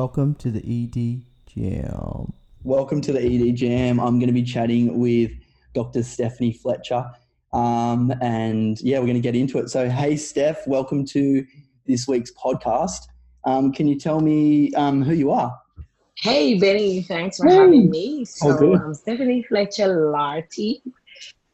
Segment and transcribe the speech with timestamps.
[0.00, 2.32] welcome to the ED Jam.
[2.64, 4.00] Welcome to the ED Jam.
[4.00, 5.30] I'm going to be chatting with
[5.74, 6.02] Dr.
[6.02, 7.04] Stephanie Fletcher.
[7.52, 9.68] Um, and yeah, we're going to get into it.
[9.68, 11.44] So, hey, Steph, welcome to
[11.86, 13.08] this week's podcast.
[13.44, 15.54] Um, can you tell me um, who you are?
[16.16, 17.56] Hey, Benny, thanks for hey.
[17.56, 18.24] having me.
[18.24, 20.82] So, I'm Stephanie Fletcher Larty.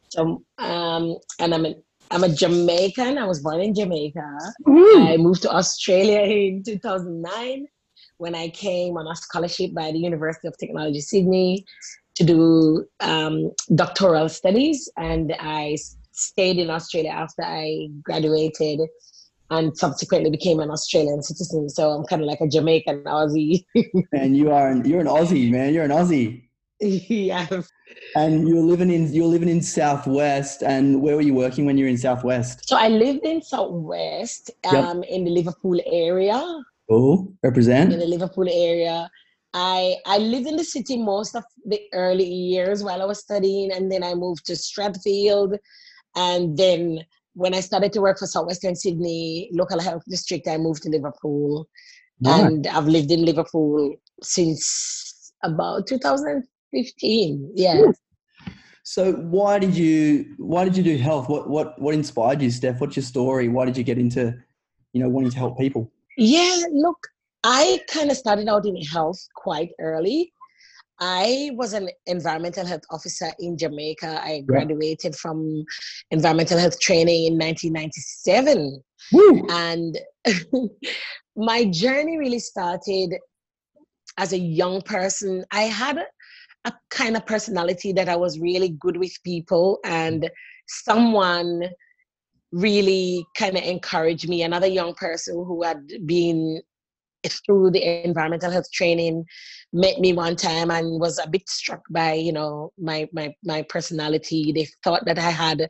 [0.07, 3.17] So, um, and I'm an I'm a Jamaican.
[3.17, 4.39] I was born in Jamaica.
[4.65, 5.05] Mm.
[5.05, 7.67] I moved to Australia in 2009
[8.17, 11.65] when I came on a scholarship by the University of Technology Sydney
[12.15, 14.89] to do um, doctoral studies.
[14.97, 15.77] And I
[16.11, 18.81] stayed in Australia after I graduated
[19.49, 21.69] and subsequently became an Australian citizen.
[21.69, 23.65] So I'm kind of like a Jamaican Aussie.
[24.11, 25.73] and you are an, you're an Aussie, man.
[25.73, 26.43] You're an Aussie.
[26.79, 27.47] yeah.
[28.15, 30.61] And you're living in you're living in Southwest.
[30.63, 32.67] And where were you working when you were in Southwest?
[32.67, 35.09] So I lived in Southwest, um, yep.
[35.09, 36.43] in the Liverpool area.
[36.89, 39.09] Oh, represent in the Liverpool area.
[39.53, 43.71] I I lived in the city most of the early years while I was studying,
[43.71, 45.57] and then I moved to Strathfield,
[46.15, 50.83] and then when I started to work for Southwestern Sydney Local Health District, I moved
[50.83, 51.67] to Liverpool,
[52.25, 57.51] and I've lived in Liverpool since about 2015.
[57.55, 57.81] Yeah.
[58.83, 61.27] So why did you why did you do health?
[61.29, 62.79] What what what inspired you, Steph?
[62.79, 63.49] What's your story?
[63.49, 64.33] Why did you get into,
[64.93, 65.91] you know, wanting to help people?
[66.17, 66.97] Yeah, look,
[67.43, 70.33] I kind of started out in health quite early.
[70.99, 74.19] I was an environmental health officer in Jamaica.
[74.23, 75.19] I graduated yeah.
[75.21, 75.63] from
[76.09, 78.81] environmental health training in 1997.
[79.13, 79.47] Woo.
[79.51, 79.97] And
[81.35, 83.15] my journey really started
[84.17, 85.45] as a young person.
[85.51, 86.05] I had a,
[86.65, 90.29] a kind of personality that I was really good with people and
[90.67, 91.69] someone
[92.51, 94.43] really kind of encouraged me.
[94.43, 96.61] Another young person who had been
[97.45, 99.25] through the environmental health training
[99.73, 103.61] met me one time and was a bit struck by you know my my my
[103.63, 105.67] personality they thought that i had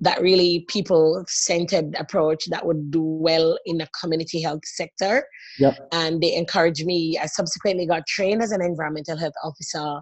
[0.00, 5.24] that really people centered approach that would do well in the community health sector
[5.58, 5.78] yep.
[5.92, 10.00] and they encouraged me i subsequently got trained as an environmental health officer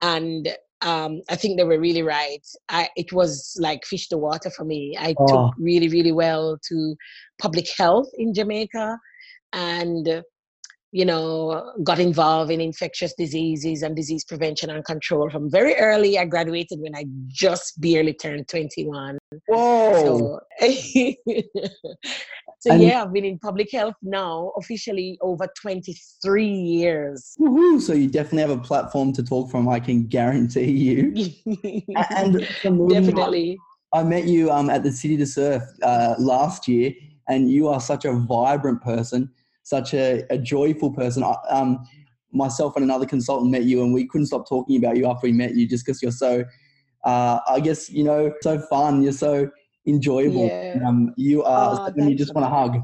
[0.00, 0.48] and
[0.82, 2.46] um, I think they were really right.
[2.68, 4.96] I, it was like fish to water for me.
[4.98, 5.26] I oh.
[5.26, 6.96] took really, really well to
[7.40, 8.98] public health in Jamaica
[9.52, 10.22] and,
[10.90, 16.18] you know, got involved in infectious diseases and disease prevention and control from very early.
[16.18, 19.18] I graduated when I just barely turned 21.
[19.46, 20.40] Whoa.
[20.60, 20.66] So,
[22.62, 27.34] So and yeah, I've been in public health now officially over 23 years.
[27.40, 27.80] Woo-hoo.
[27.80, 29.68] So you definitely have a platform to talk from.
[29.68, 31.12] I can guarantee you.
[32.10, 32.38] and
[32.88, 33.58] definitely,
[33.92, 36.92] I met you um, at the City to Surf uh, last year,
[37.28, 39.28] and you are such a vibrant person,
[39.64, 41.24] such a, a joyful person.
[41.50, 41.84] Um,
[42.32, 45.32] myself and another consultant met you, and we couldn't stop talking about you after we
[45.32, 46.44] met you, just because you're so.
[47.02, 49.02] Uh, I guess you know, so fun.
[49.02, 49.50] You're so
[49.86, 50.46] enjoyable.
[50.46, 50.78] Yeah.
[50.86, 52.78] Um, you are oh, you just want to hug.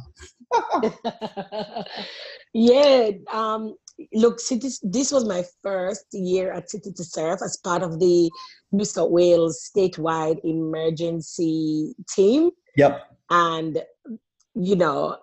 [2.54, 3.10] yeah.
[3.32, 3.75] Um,
[4.12, 8.31] look, City, this was my first year at City to Surf as part of the
[8.72, 12.50] New South Wales statewide emergency team.
[12.76, 13.03] Yep.
[13.31, 13.82] And,
[14.54, 15.16] you know,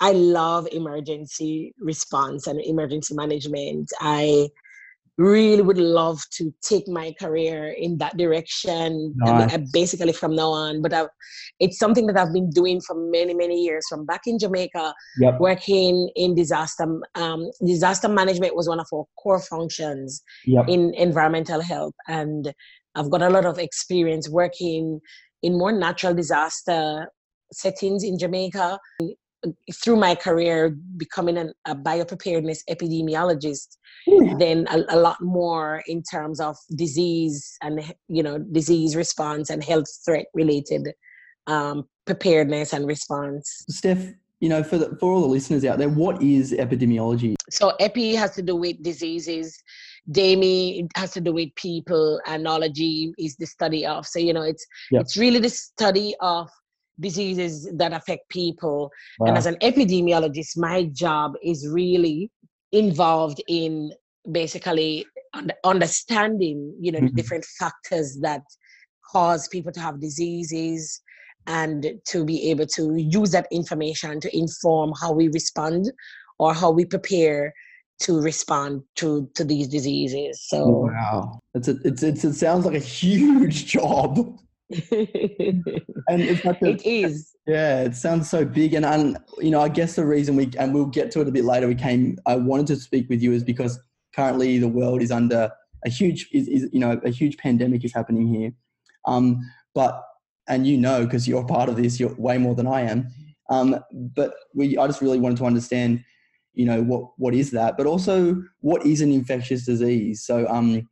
[0.00, 3.90] I love emergency response and emergency management.
[4.00, 4.48] I
[5.18, 9.52] really would love to take my career in that direction nice.
[9.52, 11.08] and basically from now on but I've,
[11.58, 15.40] it's something that i've been doing for many many years from back in jamaica yep.
[15.40, 16.86] working in disaster
[17.16, 20.68] um, disaster management was one of our core functions yep.
[20.68, 22.52] in environmental health and
[22.94, 25.00] i've got a lot of experience working
[25.42, 27.08] in more natural disaster
[27.52, 28.78] settings in jamaica
[29.82, 33.76] through my career becoming an, a biopreparedness epidemiologist
[34.38, 39.62] then a, a, lot more in terms of disease and you know disease response and
[39.62, 40.88] health threat related
[41.46, 43.64] um, preparedness and response.
[43.68, 47.34] Steph you know for the, for all the listeners out there what is epidemiology?
[47.50, 49.58] So epi has to do with diseases.
[50.10, 52.20] Demi has to do with people.
[52.26, 54.06] And ology is the study of.
[54.06, 55.02] So you know it's yep.
[55.02, 56.50] it's really the study of
[57.00, 58.90] diseases that affect people.
[59.18, 59.28] Wow.
[59.28, 62.30] And as an epidemiologist, my job is really
[62.72, 63.92] involved in
[64.30, 65.06] basically
[65.64, 67.06] understanding, you know, mm-hmm.
[67.06, 68.42] the different factors that
[69.10, 71.00] cause people to have diseases
[71.46, 75.90] and to be able to use that information to inform how we respond
[76.38, 77.52] or how we prepare
[78.00, 82.76] to respond to to these diseases so wow it's a, it's, it's it sounds like
[82.76, 84.38] a huge job
[84.70, 89.60] and it's not a, it is Yeah, it sounds so big, and, and you know,
[89.60, 91.66] I guess the reason we and we'll get to it a bit later.
[91.66, 92.18] We came.
[92.26, 93.80] I wanted to speak with you is because
[94.14, 95.50] currently the world is under
[95.84, 98.52] a huge, is, is you know, a huge pandemic is happening here.
[99.06, 99.40] Um,
[99.74, 100.04] but
[100.48, 103.08] and you know, because you're part of this, you're way more than I am.
[103.50, 106.04] Um, but we, I just really wanted to understand,
[106.52, 110.24] you know, what what is that, but also what is an infectious disease.
[110.24, 110.88] So, um,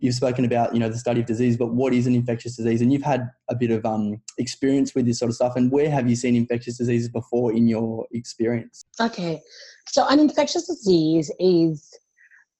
[0.00, 2.82] you've spoken about you know the study of disease but what is an infectious disease?
[2.82, 5.56] And you've had a bit of um, experience with this sort of stuff.
[5.56, 8.84] And where have you seen infectious diseases before in your experience?
[9.00, 9.40] Okay.
[9.88, 11.98] So an infectious disease is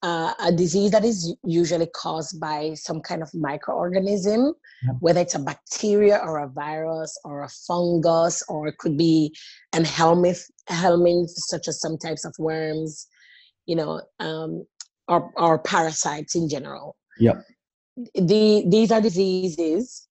[0.02, 4.96] uh, a disease that is usually caused by some kind of microorganism yep.
[5.00, 9.34] whether it's a bacteria or a virus or a fungus or it could be
[9.74, 13.08] an helminth helminth such as some types of worms
[13.66, 14.64] you know um,
[15.08, 17.44] or, or parasites in general Yep.
[18.14, 20.08] The, these are diseases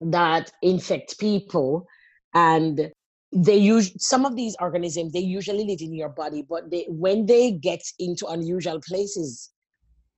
[0.00, 1.86] that infect people
[2.34, 2.92] and
[3.32, 7.26] they use some of these organisms they usually live in your body but they when
[7.26, 9.50] they get into unusual places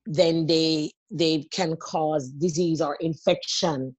[0.07, 3.97] then they they can cause disease or infection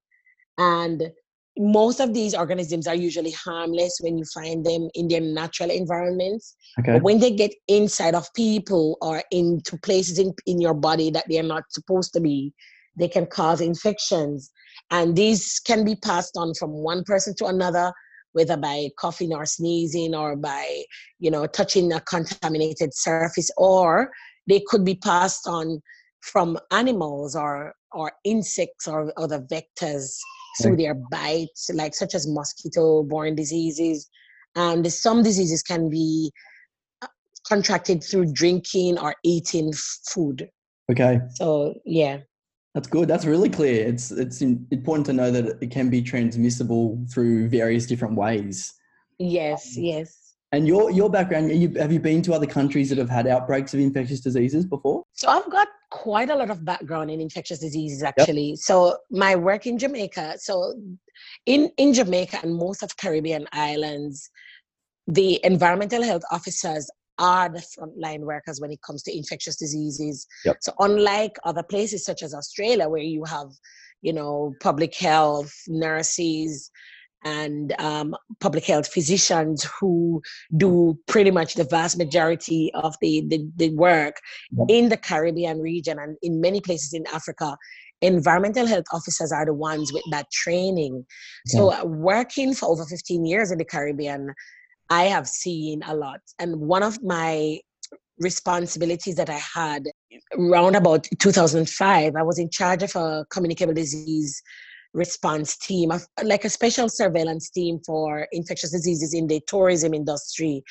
[0.57, 1.11] and
[1.57, 6.55] most of these organisms are usually harmless when you find them in their natural environments.
[6.79, 6.93] Okay.
[6.93, 11.25] But when they get inside of people or into places in, in your body that
[11.27, 12.53] they're not supposed to be,
[12.97, 14.51] they can cause infections.
[14.91, 17.91] And these can be passed on from one person to another,
[18.33, 20.83] whether by coughing or sneezing or by,
[21.19, 24.11] you know, touching a contaminated surface, or
[24.47, 25.81] they could be passed on
[26.21, 30.17] from animals or or insects or other vectors
[30.61, 34.09] through their bites, like such as mosquito-borne diseases,
[34.55, 36.31] and some diseases can be
[37.01, 37.07] uh,
[37.47, 39.71] contracted through drinking or eating
[40.11, 40.49] food.
[40.91, 41.19] Okay.
[41.35, 42.19] So yeah.
[42.73, 43.07] That's good.
[43.07, 43.87] That's really clear.
[43.87, 48.73] It's it's important to know that it can be transmissible through various different ways.
[49.17, 49.75] Yes.
[49.75, 50.26] Yes.
[50.53, 53.73] And your your background, you, have you been to other countries that have had outbreaks
[53.73, 55.03] of infectious diseases before?
[55.13, 58.49] So I've got quite a lot of background in infectious diseases actually.
[58.49, 58.57] Yep.
[58.59, 60.73] So my work in Jamaica, so
[61.45, 64.29] in in Jamaica and most of Caribbean islands,
[65.05, 66.89] the environmental health officers
[67.19, 70.27] are the frontline workers when it comes to infectious diseases.
[70.45, 70.57] Yep.
[70.61, 73.49] So unlike other places such as Australia where you have,
[74.01, 76.69] you know, public health, nurses,
[77.23, 80.21] and um, public health physicians who
[80.55, 84.15] do pretty much the vast majority of the, the, the work
[84.69, 87.57] in the Caribbean region and in many places in Africa.
[88.01, 91.03] Environmental health officers are the ones with that training.
[91.47, 94.35] So, uh, working for over 15 years in the Caribbean,
[94.91, 96.19] I have seen a lot.
[96.37, 97.59] And one of my
[98.19, 99.83] responsibilities that I had
[100.37, 104.41] around about 2005, I was in charge of a communicable disease
[104.97, 105.91] response team,
[106.23, 110.63] like a special surveillance team for infectious diseases in the tourism industry.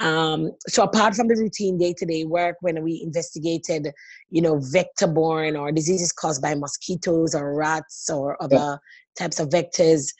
[0.00, 3.88] Um, so apart from the routine day-to-day work, when we investigated,
[4.30, 8.76] you know, vector-borne or diseases caused by mosquitoes or rats or other yeah.
[9.18, 10.12] types of vectors,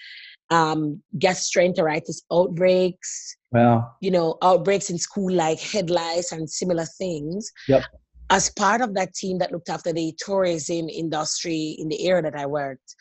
[0.50, 3.90] um, gastroenteritis outbreaks, wow.
[4.00, 7.50] you know, outbreaks in school like head lice and similar things.
[7.69, 7.82] Yep.
[8.31, 12.36] As part of that team that looked after the tourism industry in the area that
[12.36, 12.94] I worked,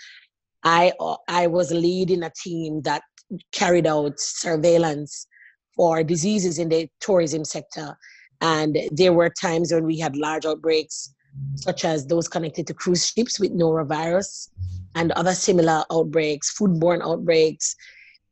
[0.63, 0.93] I
[1.27, 3.03] I was leading a team that
[3.51, 5.27] carried out surveillance
[5.75, 7.97] for diseases in the tourism sector,
[8.41, 11.13] and there were times when we had large outbreaks,
[11.55, 14.49] such as those connected to cruise ships with norovirus,
[14.95, 17.75] and other similar outbreaks, foodborne outbreaks.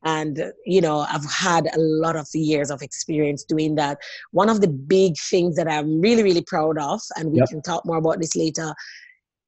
[0.04, 3.98] And you know, I've had a lot of years of experience doing that.
[4.32, 7.48] One of the big things that I'm really, really proud of, and we yep.
[7.48, 8.74] can talk more about this later,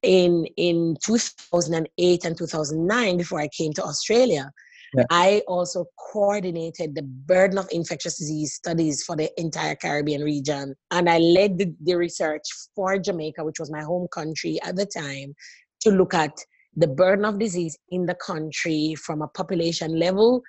[0.03, 4.51] in in 2008 and 2009 before i came to australia
[4.95, 5.05] yeah.
[5.11, 11.09] i also coordinated the burden of infectious disease studies for the entire caribbean region and
[11.09, 12.43] i led the, the research
[12.75, 15.35] for jamaica which was my home country at the time
[15.81, 16.37] to look at
[16.77, 20.43] the burden of disease in the country from a population level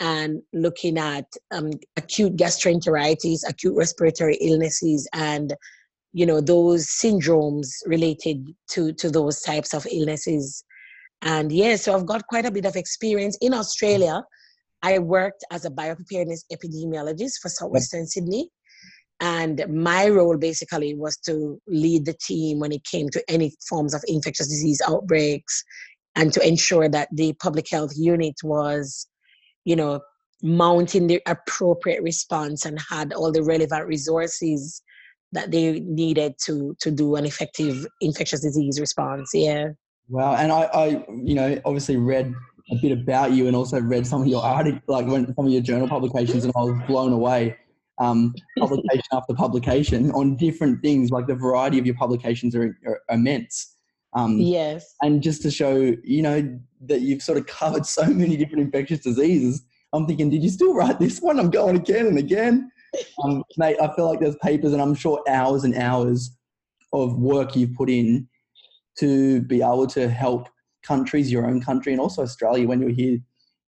[0.00, 5.54] and looking at um, acute gastroenteritis, acute respiratory illnesses, and
[6.12, 10.64] you know those syndromes related to to those types of illnesses.
[11.22, 13.36] And yeah so i've got quite a bit of experience.
[13.40, 14.22] In australia
[14.82, 18.50] i worked as a biopreparedness epidemiologist for southwestern sydney.
[19.20, 23.92] And my role basically was to lead the team when it came to any forms
[23.92, 25.64] of infectious disease outbreaks
[26.14, 29.08] and to ensure that the public health unit was
[29.64, 30.00] you know
[30.42, 34.82] mounting the appropriate response and had all the relevant resources
[35.32, 39.30] that they needed to to do an effective infectious disease response.
[39.34, 39.68] Yeah.
[40.08, 40.86] Wow, and I, I,
[41.22, 42.32] you know, obviously read
[42.70, 45.52] a bit about you and also read some of your articles, like when, some of
[45.52, 47.56] your journal publications, and I was blown away.
[48.00, 53.00] Um, publication after publication on different things, like the variety of your publications are, are
[53.10, 53.74] immense.
[54.14, 54.94] Um, yes.
[55.02, 59.00] And just to show, you know, that you've sort of covered so many different infectious
[59.00, 61.38] diseases, I'm thinking, did you still write this one?
[61.38, 62.70] I'm going again and again.
[63.22, 66.36] Um, mate, I feel like there's papers and I'm sure hours and hours
[66.92, 68.28] of work you've put in
[68.98, 70.48] to be able to help
[70.82, 73.18] countries, your own country, and also Australia when you're here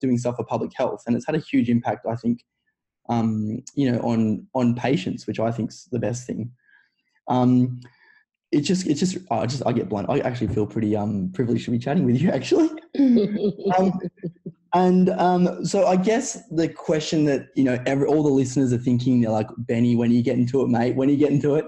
[0.01, 1.03] doing stuff for public health.
[1.07, 2.45] And it's had a huge impact, I think,
[3.09, 6.51] um, you know, on on patients, which I think is the best thing.
[7.29, 7.81] Um,
[8.53, 10.11] it's just, it's just, I just, I get blunt.
[10.11, 12.69] I actually feel pretty um, privileged to be chatting with you, actually.
[13.79, 14.01] um,
[14.75, 18.79] and um, so I guess the question that you know every, all the listeners are
[18.79, 20.95] thinking, they're like, Benny, when you get into it, mate?
[20.95, 21.67] When you get into it?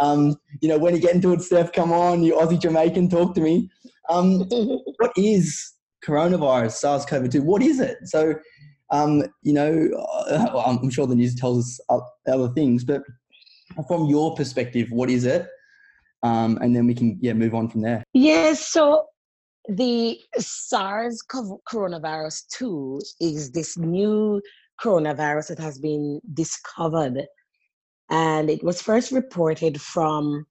[0.00, 3.34] Um, you know, when you get into it, Steph, come on, you Aussie Jamaican, talk
[3.34, 3.70] to me.
[4.08, 4.40] Um,
[4.98, 5.74] what is
[6.04, 7.40] coronavirus, SARS-CoV-2?
[7.44, 7.98] What is it?
[8.04, 8.34] So,
[8.90, 9.88] um, you know,
[10.30, 13.02] uh, I'm sure the news tells us other things, but
[13.86, 15.46] from your perspective, what is it?
[16.22, 18.04] Um, and then we can yeah move on from there.
[18.12, 18.66] Yes.
[18.68, 19.06] So
[19.68, 24.40] the SARS coronavirus 2 is this new
[24.80, 27.24] coronavirus that has been discovered.
[28.10, 30.44] And it was first reported from,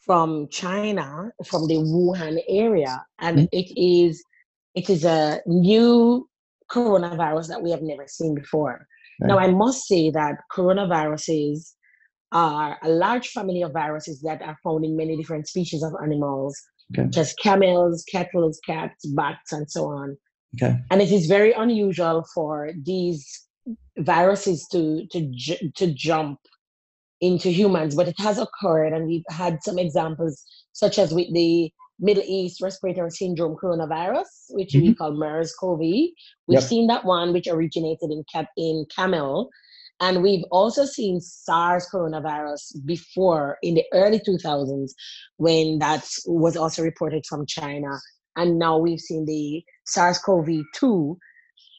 [0.00, 3.04] from China, from the Wuhan area.
[3.18, 3.46] And mm-hmm.
[3.52, 4.22] it is
[4.74, 6.28] it is a new
[6.70, 8.86] coronavirus that we have never seen before.
[9.20, 9.28] Right.
[9.28, 11.72] Now, I must say that coronaviruses
[12.32, 16.60] are a large family of viruses that are found in many different species of animals
[16.92, 17.08] okay.
[17.10, 20.16] just camels, cattle, cats, bats, and so on.
[20.60, 20.76] Okay.
[20.90, 23.26] And it is very unusual for these
[23.98, 26.38] viruses to to to jump
[27.20, 31.70] into humans, but it has occurred, and we've had some examples, such as with the
[31.98, 34.88] Middle East respiratory syndrome coronavirus, which mm-hmm.
[34.88, 35.80] we call MERS-CoV.
[35.80, 36.12] We've
[36.48, 36.62] yep.
[36.62, 39.48] seen that one, which originated in cat in camel,
[40.00, 44.90] and we've also seen SARS coronavirus before in the early 2000s
[45.38, 47.98] when that was also reported from China.
[48.36, 51.18] And now we've seen the SARS CoV 2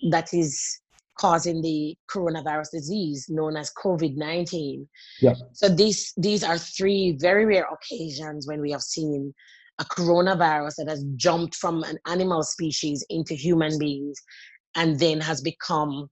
[0.09, 0.79] that is
[1.19, 4.87] causing the coronavirus disease known as COVID 19.
[5.21, 5.33] Yeah.
[5.53, 9.33] So these, these are three very rare occasions when we have seen
[9.79, 14.17] a coronavirus that has jumped from an animal species into human beings
[14.75, 16.09] and then has become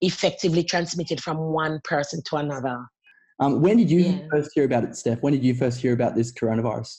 [0.00, 2.78] effectively transmitted from one person to another.
[3.38, 4.26] Um, when did you yeah.
[4.30, 5.22] first hear about it, Steph?
[5.22, 6.98] When did you first hear about this coronavirus?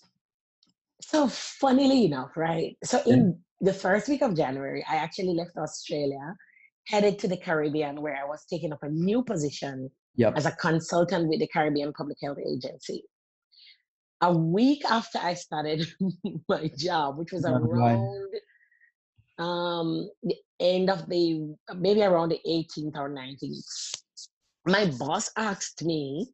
[1.01, 2.75] So, funnily enough, right?
[2.83, 6.35] So, in the first week of January, I actually left Australia,
[6.87, 10.33] headed to the Caribbean, where I was taking up a new position yep.
[10.35, 13.03] as a consultant with the Caribbean Public Health Agency.
[14.21, 15.87] A week after I started
[16.49, 17.67] my job, which was around
[19.41, 23.65] um, the end of the maybe around the 18th or 19th,
[24.65, 26.27] my boss asked me,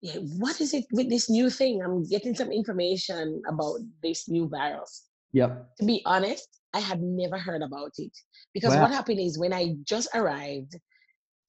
[0.00, 1.82] yeah, what is it with this new thing?
[1.82, 5.04] I'm getting some information about this new virus.
[5.32, 5.76] Yep.
[5.78, 8.12] To be honest, I had never heard about it
[8.54, 8.82] because wow.
[8.82, 10.76] what happened is when I just arrived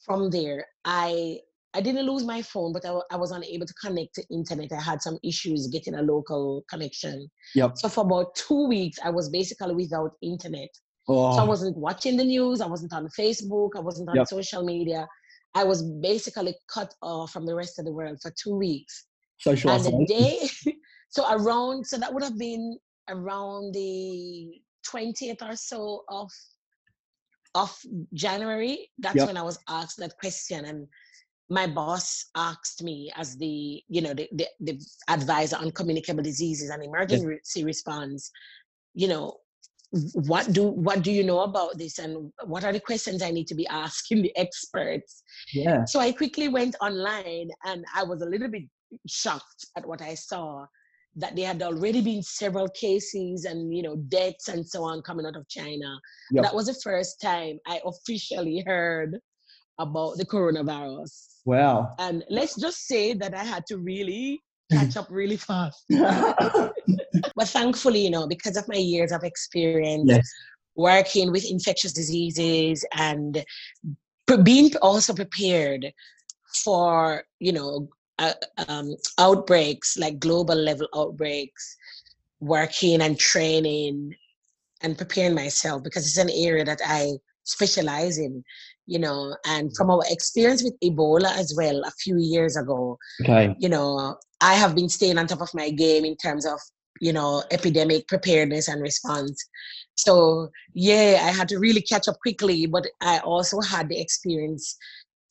[0.06, 1.40] from there, I
[1.76, 4.72] I didn't lose my phone, but I, I was unable to connect to internet.
[4.72, 7.30] I had some issues getting a local connection.
[7.54, 7.78] Yep.
[7.78, 10.70] So for about two weeks, I was basically without internet.
[11.08, 11.34] Oh.
[11.34, 11.48] So I oh.
[11.48, 12.62] wasn't watching the news.
[12.62, 13.72] I wasn't on Facebook.
[13.76, 14.28] I wasn't on yep.
[14.28, 15.06] social media.
[15.54, 19.06] I was basically cut off from the rest of the world for two weeks.
[19.38, 20.50] Social and the day,
[21.10, 22.78] so around, so that would have been
[23.10, 26.32] around the 20th or so of
[27.54, 27.78] of
[28.14, 28.90] January.
[29.00, 29.28] That's yep.
[29.28, 30.88] when I was asked that question, and
[31.50, 36.70] my boss asked me as the you know the, the, the advisor on communicable diseases
[36.70, 37.64] and emergency yes.
[37.64, 38.32] response
[38.94, 39.38] you know
[40.14, 43.48] what do what do you know about this and what are the questions i need
[43.48, 45.24] to be asking the experts
[45.54, 48.64] yeah so i quickly went online and i was a little bit
[49.08, 50.66] shocked at what i saw
[51.18, 55.26] that there had already been several cases and you know deaths and so on coming
[55.26, 55.98] out of china
[56.32, 56.44] yep.
[56.44, 59.18] that was the first time i officially heard
[59.80, 61.96] about the coronavirus Wow.
[62.00, 65.86] And let's just say that I had to really catch up really fast.
[65.90, 70.34] but thankfully, you know, because of my years of experience yes.
[70.76, 73.46] working with infectious diseases and
[74.44, 75.94] being also prepared
[76.64, 77.88] for, you know,
[78.18, 78.34] uh,
[78.68, 81.76] um, outbreaks like global level outbreaks,
[82.40, 84.16] working and training
[84.82, 88.44] and preparing myself because it's an area that I specialize in
[88.88, 93.56] you know, and from our experience with Ebola as well a few years ago, okay.
[93.60, 96.60] you know, I have been staying on top of my game in terms of,
[97.02, 99.44] you know, epidemic preparedness and response.
[99.96, 104.78] So yeah, I had to really catch up quickly, but I also had the experience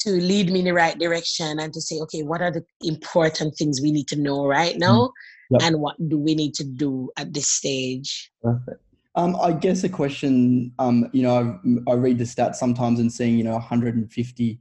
[0.00, 3.54] to lead me in the right direction and to say, okay, what are the important
[3.56, 4.80] things we need to know right mm.
[4.80, 5.12] now?
[5.50, 5.62] Yep.
[5.62, 8.30] And what do we need to do at this stage?
[8.42, 8.80] Perfect.
[9.16, 13.12] Um, I guess a question, um, you know, I, I read the stats sometimes and
[13.12, 14.60] seeing, you know, 150,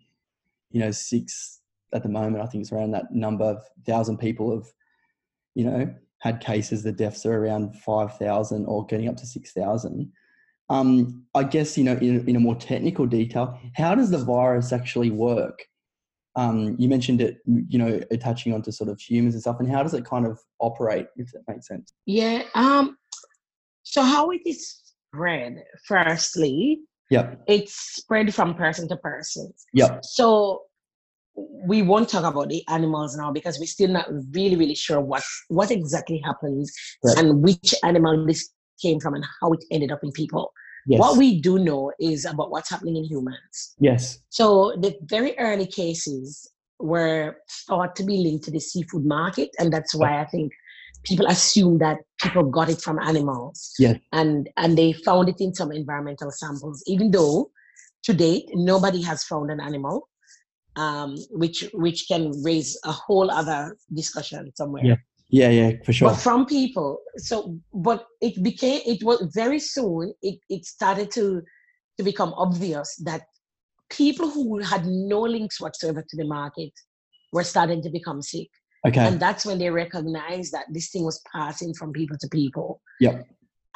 [0.72, 1.60] you know, six
[1.94, 4.68] at the moment, I think it's around that number of thousand people have,
[5.56, 6.84] you know, had cases.
[6.84, 10.12] The deaths are around 5,000 or getting up to 6,000.
[10.70, 14.72] Um, I guess, you know, in, in a more technical detail, how does the virus
[14.72, 15.68] actually work?
[16.36, 19.84] Um, you mentioned it, you know, touching onto sort of humans and stuff, and how
[19.84, 21.94] does it kind of operate, if that makes sense?
[22.08, 22.44] Yeah.
[22.56, 22.98] Um,
[23.94, 24.76] so how it is
[25.14, 26.80] spread, firstly,
[27.12, 29.54] yeah, it's spread from person to person.
[29.72, 30.00] Yeah.
[30.02, 30.64] So
[31.36, 35.22] we won't talk about the animals now because we're still not really, really sure what
[35.50, 36.74] what exactly happens
[37.04, 37.20] right.
[37.20, 38.50] and which animal this
[38.82, 40.52] came from and how it ended up in people.
[40.88, 41.00] Yes.
[41.00, 43.76] What we do know is about what's happening in humans.
[43.78, 44.18] Yes.
[44.30, 47.36] So the very early cases were
[47.68, 50.52] thought to be linked to the seafood market, and that's why I think
[51.04, 53.74] people assume that people got it from animals.
[53.80, 54.00] Yes.
[54.12, 57.52] And and they found it in some environmental samples, even though
[58.04, 60.10] to date nobody has found an animal,
[60.76, 64.86] um, which which can raise a whole other discussion somewhere.
[64.86, 64.96] Yeah.
[65.30, 66.10] Yeah, yeah, for sure.
[66.10, 71.42] But from people, so but it became it was very soon it, it started to
[71.98, 73.24] to become obvious that
[73.90, 76.72] people who had no links whatsoever to the market
[77.32, 78.50] were starting to become sick.
[78.86, 79.00] Okay.
[79.00, 82.82] And that's when they recognized that this thing was passing from people to people.
[83.00, 83.26] Yep.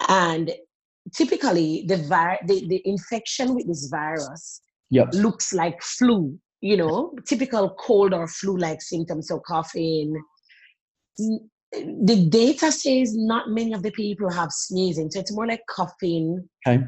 [0.09, 0.53] And
[1.13, 5.09] typically the vi- the, the infection with this virus yep.
[5.13, 10.21] looks like flu, you know, typical cold or flu-like symptoms, so coughing,
[11.17, 16.47] the data says not many of the people have sneezing, so it's more like coughing.
[16.67, 16.83] Okay.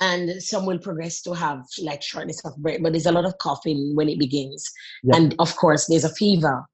[0.00, 3.38] And some will progress to have like shortness of breath, but there's a lot of
[3.38, 4.70] coughing when it begins.
[5.12, 6.64] And of course, there's a fever.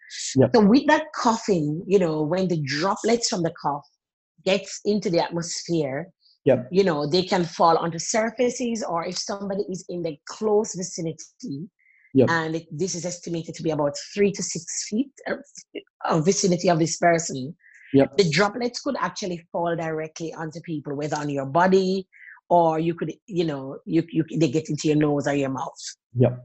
[0.55, 3.87] So with that coughing, you know, when the droplets from the cough
[4.45, 6.09] gets into the atmosphere,
[6.45, 6.69] yep.
[6.73, 11.69] you know, they can fall onto surfaces, or if somebody is in the close vicinity,
[12.15, 12.29] Yep.
[12.31, 15.39] And it, this is estimated to be about three to six feet of,
[16.05, 17.57] of vicinity of this person.
[17.95, 18.17] Yep.
[18.17, 22.07] The droplets could actually fall directly onto people, whether on your body
[22.53, 25.83] or you could, you know, you, you they get into your nose or your mouth.
[26.17, 26.45] Yep.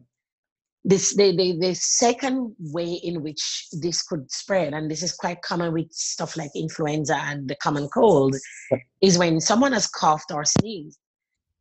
[0.85, 5.41] This the, the the second way in which this could spread, and this is quite
[5.41, 8.37] common with stuff like influenza and the common cold,
[8.71, 8.79] yep.
[9.01, 10.97] is when someone has coughed or sneezed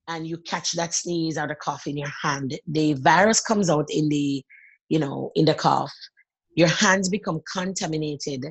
[0.06, 3.88] and you catch that sneeze or the cough in your hand, the virus comes out
[3.90, 4.44] in the,
[4.88, 5.92] you know, in the cough.
[6.54, 8.44] Your hands become contaminated.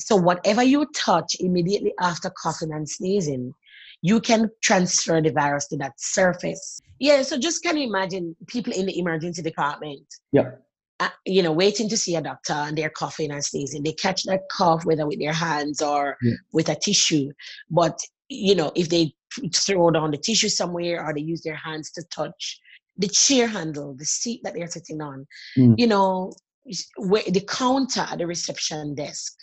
[0.00, 3.54] So whatever you touch immediately after coughing and sneezing,
[4.02, 6.80] you can transfer the virus to that surface.
[6.98, 10.06] Yeah, so just can you imagine people in the emergency department?
[10.32, 10.52] Yeah.
[10.98, 13.82] Uh, you know, waiting to see a doctor and they're coughing and sneezing.
[13.82, 16.34] They catch that cough whether with their hands or yeah.
[16.52, 17.30] with a tissue.
[17.70, 19.14] But you know, if they
[19.54, 22.60] throw down the tissue somewhere or they use their hands to touch
[22.96, 25.74] the chair handle, the seat that they're sitting on, mm.
[25.78, 26.32] you know,
[26.66, 29.34] the counter at the reception desk.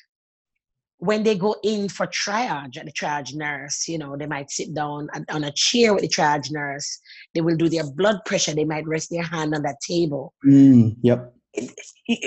[0.99, 4.73] When they go in for triage at the triage nurse, you know, they might sit
[4.73, 6.99] down on a chair with the triage nurse.
[7.35, 8.55] They will do their blood pressure.
[8.55, 10.33] They might rest their hand on that table.
[10.45, 11.33] Mm, yep.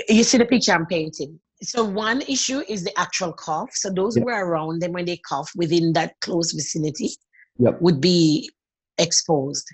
[0.09, 3.69] You see the picture I'm painting so one issue is the actual cough.
[3.73, 4.25] So those yep.
[4.25, 7.09] who are around them when they cough within that close vicinity
[7.57, 7.79] yep.
[7.81, 8.49] would be
[8.97, 9.67] exposed.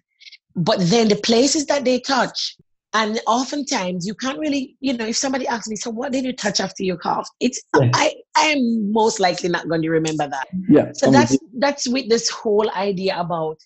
[0.56, 2.58] But then the places that they touch,
[2.94, 6.34] and oftentimes you can't really, you know, if somebody asks me, so what did you
[6.34, 7.30] touch after you cough?
[7.40, 7.92] It's yeah.
[7.94, 10.48] I I am most likely not going to remember that.
[10.70, 10.92] Yeah.
[10.94, 13.58] So that's that's with this whole idea about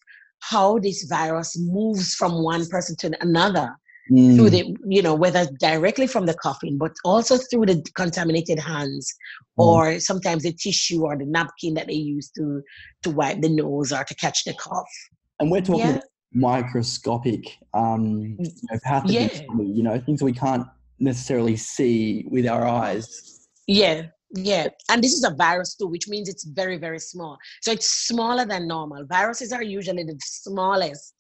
[0.42, 3.76] how this virus moves from one person to another
[4.12, 4.36] mm.
[4.36, 9.14] through the you know whether directly from the coughing but also through the contaminated hands
[9.60, 9.64] mm.
[9.64, 12.62] or sometimes the tissue or the napkin that they use to
[13.04, 14.92] to wipe the nose or to catch the cough
[15.40, 16.00] and we're talking yeah.
[16.34, 19.46] microscopic um you know, pathogens yeah.
[19.60, 20.66] you know things we can't
[21.00, 26.30] necessarily see with our eyes yeah yeah, and this is a virus too, which means
[26.30, 27.38] it's very, very small.
[27.62, 29.06] So it's smaller than normal.
[29.06, 31.14] Viruses are usually the smallest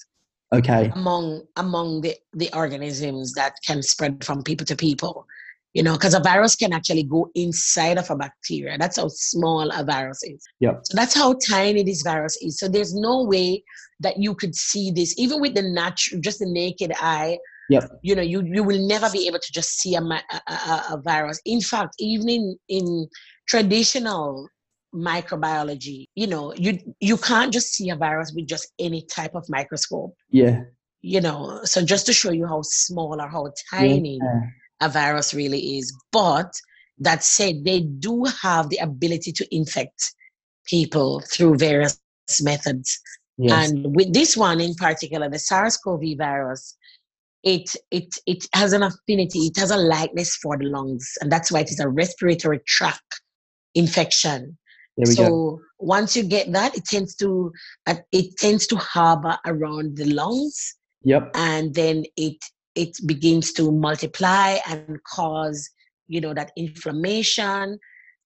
[0.53, 0.91] okay.
[0.95, 5.25] among among the the organisms that can spread from people to people
[5.73, 8.77] you know because a virus can actually go inside of a bacteria.
[8.77, 10.43] That's how small a virus is.
[10.59, 12.59] Yeah so that's how tiny this virus is.
[12.59, 13.63] So there's no way
[13.99, 17.37] that you could see this even with the natural just the naked eye
[17.71, 17.99] Yep.
[18.01, 21.01] You know, you, you will never be able to just see a, a, a, a
[21.03, 21.39] virus.
[21.45, 23.07] In fact, even in, in
[23.47, 24.47] traditional
[24.93, 26.05] microbiology.
[26.15, 30.13] You know, you you can't just see a virus with just any type of microscope.
[30.29, 30.61] Yeah.
[31.01, 34.41] You know, so just to show you how small or how tiny Yeah.
[34.81, 35.95] a virus really is.
[36.11, 36.51] But
[36.99, 39.99] that said, they do have the ability to infect
[40.67, 41.99] people through various
[42.41, 42.99] methods.
[43.37, 43.71] Yes.
[43.71, 46.77] And with this one in particular, the SARS-CoV virus,
[47.43, 51.51] it it it has an affinity, it has a likeness for the lungs, and that's
[51.51, 53.21] why it is a respiratory tract
[53.75, 54.57] infection.
[54.97, 55.59] there we so go.
[55.79, 57.51] once you get that, it tends to
[57.87, 61.31] uh, it tends to harbor around the lungs, Yep.
[61.35, 62.37] and then it
[62.75, 65.69] it begins to multiply and cause
[66.07, 67.77] you know that inflammation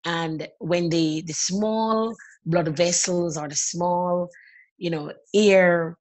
[0.05, 4.29] and when the the small blood vessels or the small
[4.79, 5.97] you know air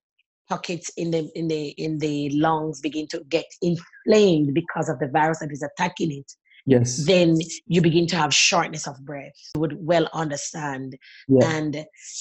[0.51, 5.09] pockets in the in the in the lungs begin to get inflamed because of the
[5.17, 6.29] virus that is attacking it
[6.73, 6.89] Yes.
[7.11, 7.29] then
[7.73, 10.89] you begin to have shortness of breath you would well understand
[11.35, 11.47] Yeah.
[11.55, 11.71] and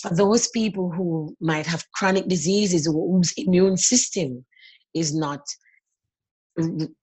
[0.00, 1.08] for those people who
[1.50, 4.30] might have chronic diseases whose immune system
[5.02, 5.42] is not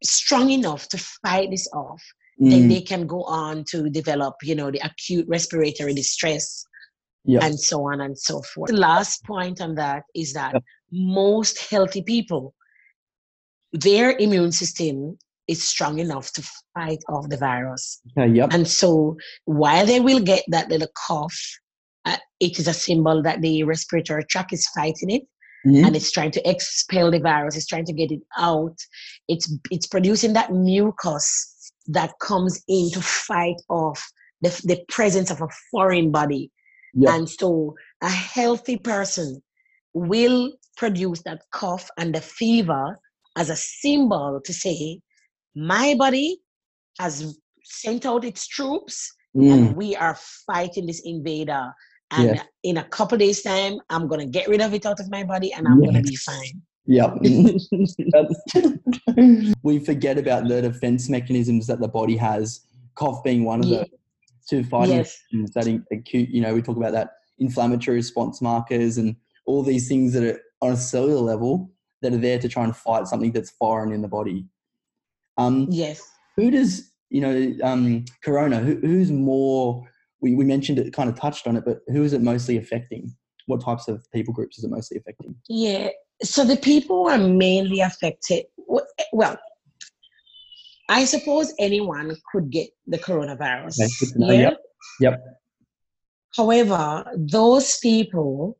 [0.04, 2.04] strong enough to fight this off
[2.40, 2.70] then Mm.
[2.74, 6.46] they can go on to develop you know the acute respiratory distress
[7.28, 7.44] Yep.
[7.44, 10.56] and so on and so forth the last point on that is that
[10.92, 12.54] most healthy people
[13.74, 16.42] their immune system is strong enough to
[16.74, 18.32] fight off the virus Okay.
[18.34, 18.54] Yep.
[18.54, 21.38] and so while they will get that little cough,
[22.06, 25.24] uh, it is a symbol that the respiratory tract is fighting it
[25.66, 25.86] Mhm.
[25.86, 28.78] and it's trying to expel the virus, it's trying to get it out.
[29.28, 34.00] It's it's producing that mucus that comes in to fight off
[34.42, 36.52] the, the presence of a foreign body.
[36.98, 37.14] Yep.
[37.14, 39.42] And so a healthy person
[39.94, 42.98] will produce that cough and the fever
[43.38, 45.00] as a symbol to say,
[45.56, 46.40] my body
[47.00, 49.54] has sent out its troops Mm.
[49.54, 51.72] and we are fighting this invader.
[52.10, 52.46] And Yes.
[52.64, 55.54] in a couple days' time, I'm gonna get rid of it out of my body
[55.54, 56.62] and I'm gonna be fine.
[56.88, 57.18] Yep.
[58.14, 62.62] That's- we forget about the defense mechanisms that the body has,
[62.96, 63.78] cough being one of Yeah.
[63.80, 63.88] them,
[64.50, 65.22] to fighting yes.
[65.54, 70.14] that acute, you know, we talk about that inflammatory response markers and all these things
[70.14, 73.52] that are on a cellular level that are there to try and fight something that's
[73.52, 74.46] foreign in the body.
[75.38, 76.02] Um, Yes.
[76.36, 79.88] who does, you know, um, Corona, who, who's more,
[80.22, 83.14] we, we mentioned it, kind of touched on it, but who is it mostly affecting?
[83.46, 85.36] What types of people groups is it mostly affecting?
[85.48, 85.90] Yeah.
[86.24, 88.46] So the people are mainly affected,
[89.14, 89.38] well,
[90.89, 93.82] I suppose anyone could get the coronavirus.
[93.82, 94.58] Okay, good to know, yep,
[95.00, 95.23] yep.
[96.36, 98.58] However, those people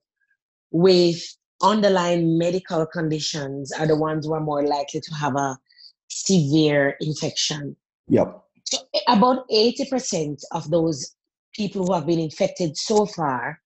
[0.72, 1.22] with
[1.62, 5.58] underlying medical conditions are the ones who are more likely to have a
[6.10, 7.76] severe infection.
[8.10, 8.42] Yep.
[8.66, 11.16] So about 80% of those
[11.54, 13.60] people who have been infected so far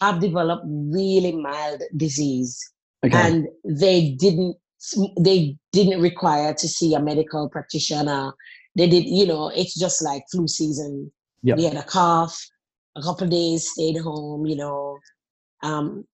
[0.00, 2.72] have developed really mild disease
[3.04, 3.16] Okay.
[3.16, 4.56] and they didn't
[5.20, 8.32] they didn't require to see a medical practitioner
[8.76, 11.10] they did you know it's just like flu season
[11.42, 11.56] Yep.
[11.56, 12.36] we had a cough
[12.96, 14.98] a couple of days stayed home you know
[15.62, 16.04] um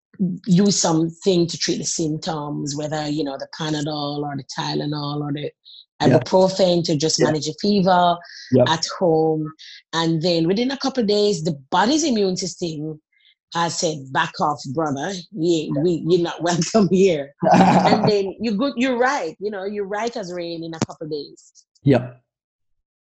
[0.47, 5.33] use something to treat the symptoms whether you know the panadol or the tylenol or
[5.33, 5.51] the
[6.03, 7.27] ibuprofen to just Yeah.
[7.27, 8.17] manage a fever
[8.53, 8.69] Yep.
[8.69, 9.53] at home
[9.93, 13.01] and then within a couple of days the body's immune system
[13.55, 15.13] has said back off brother.
[15.33, 17.33] We, we, you're not welcome here.
[17.53, 19.37] And then you good you're right.
[19.41, 21.67] You know you're right as rain in a couple of days.
[21.83, 22.21] Yep.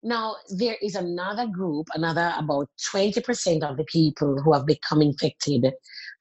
[0.02, 5.72] now there is another group another about 20% of the people who have become infected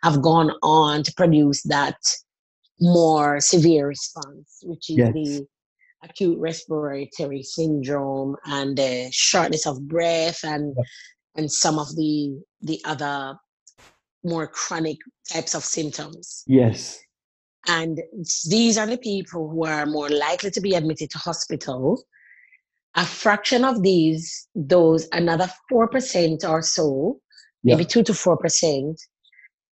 [0.04, 1.98] have gone on to produce that
[2.80, 5.14] more severe response which is Yes.
[5.14, 5.46] the
[6.04, 10.76] acute respiratory syndrome and the shortness of breath and
[11.36, 13.36] and some of the the other
[14.26, 14.98] more chronic
[15.32, 17.00] types of symptoms Yes.
[17.68, 18.02] and
[18.50, 22.04] these are the people who are more likely to be admitted to hospital.
[22.96, 27.20] A fraction of these, those another 4% or so,
[27.64, 27.78] Yep.
[27.78, 28.96] maybe 2 to 4%,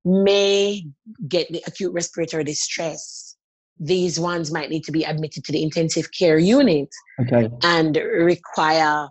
[0.06, 0.84] may
[1.28, 3.36] get the acute respiratory distress.
[3.80, 6.90] These ones might need to be admitted to the intensive care unit
[7.22, 7.50] Okay.
[7.64, 9.08] and require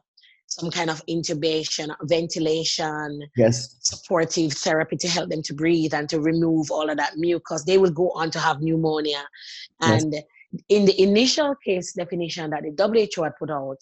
[0.61, 3.77] some kind of intubation, ventilation, Yes.
[3.81, 7.65] supportive therapy to help them to breathe and to remove all of that mucus.
[7.65, 9.25] They will go on to have pneumonia.
[9.81, 10.03] Yes.
[10.03, 10.15] And
[10.69, 12.73] in the initial case definition that the
[13.17, 13.79] WHO had put out,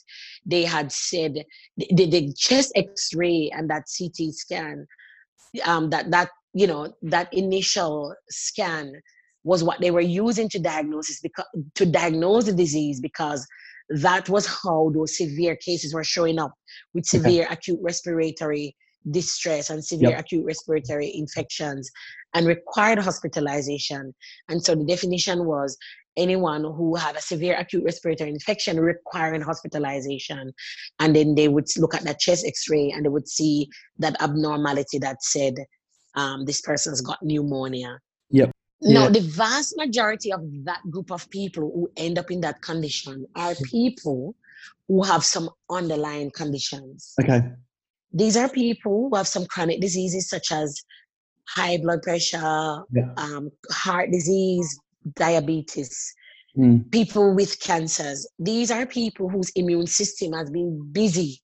[0.46, 1.34] they had said
[1.76, 4.86] the, the, the chest X-ray and that CT scan,
[5.64, 8.92] um, that that you know that initial scan
[9.42, 13.46] was what they were using to diagnose because to diagnose the disease because
[13.90, 16.52] that was how those severe cases were showing up
[16.94, 17.18] with Okay.
[17.18, 18.76] severe acute respiratory
[19.10, 20.20] distress and severe Yep.
[20.20, 21.90] acute respiratory infections
[22.34, 24.14] and required hospitalization.
[24.48, 25.76] And so the definition was
[26.16, 30.52] anyone who had a severe acute respiratory infection requiring hospitalization.
[30.98, 34.20] And then they would look at that chest x ray and they would see that
[34.20, 35.54] abnormality that said
[36.14, 37.98] um, this person's got pneumonia.
[38.30, 38.50] Yep.
[38.82, 39.10] Now, Yeah.
[39.10, 43.54] the vast majority of that group of people who end up in that condition are
[43.64, 44.34] people
[44.88, 47.14] who have some underlying conditions.
[47.22, 47.42] Okay.
[48.12, 50.82] These are people who have some chronic diseases such as
[51.48, 53.12] high blood pressure, Yeah.
[53.16, 54.78] um, heart disease,
[55.14, 56.14] diabetes,
[56.56, 56.90] Mm.
[56.90, 58.26] people with cancers.
[58.38, 61.40] These are people whose immune system has been busy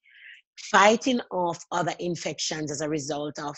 [0.70, 3.56] fighting off other infections as a result of,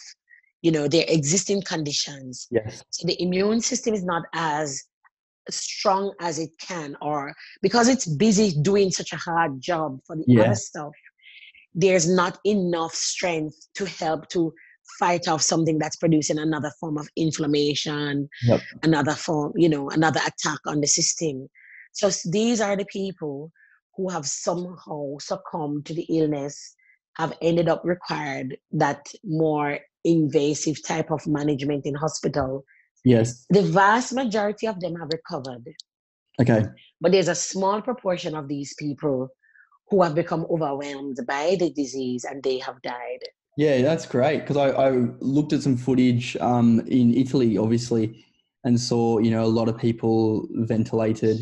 [0.62, 2.48] you know, their existing conditions.
[2.50, 2.82] Yes.
[2.90, 4.82] So the immune system is not as
[5.50, 10.24] strong as it can, or because it's busy doing such a hard job for the
[10.26, 10.44] Yeah.
[10.44, 10.92] other stuff,
[11.74, 14.52] there's not enough strength to help to
[14.98, 18.60] fight off something that's producing another form of inflammation, Yep.
[18.82, 21.48] another form, you know, another attack on the system.
[21.92, 23.52] So these are the people
[23.96, 26.74] who have somehow succumbed to the illness,
[27.16, 29.78] have ended up required that more
[30.10, 32.64] invasive type of management in hospital.
[33.04, 33.46] Yes.
[33.50, 35.64] The vast majority of them have recovered,
[36.40, 36.66] Okay.
[37.00, 39.28] but there's a small proportion of these people
[39.90, 43.22] who have become overwhelmed by the disease and they have died.
[43.56, 48.24] Yeah, that's great because I, I looked at some footage um, in Italy, obviously,
[48.64, 51.38] and saw you know a lot of people ventilated,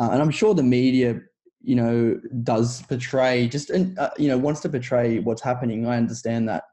[0.00, 1.20] uh, and I'm sure the media,
[1.60, 5.86] you know, does portray just and uh, you know wants to portray what's happening.
[5.86, 6.64] I understand that,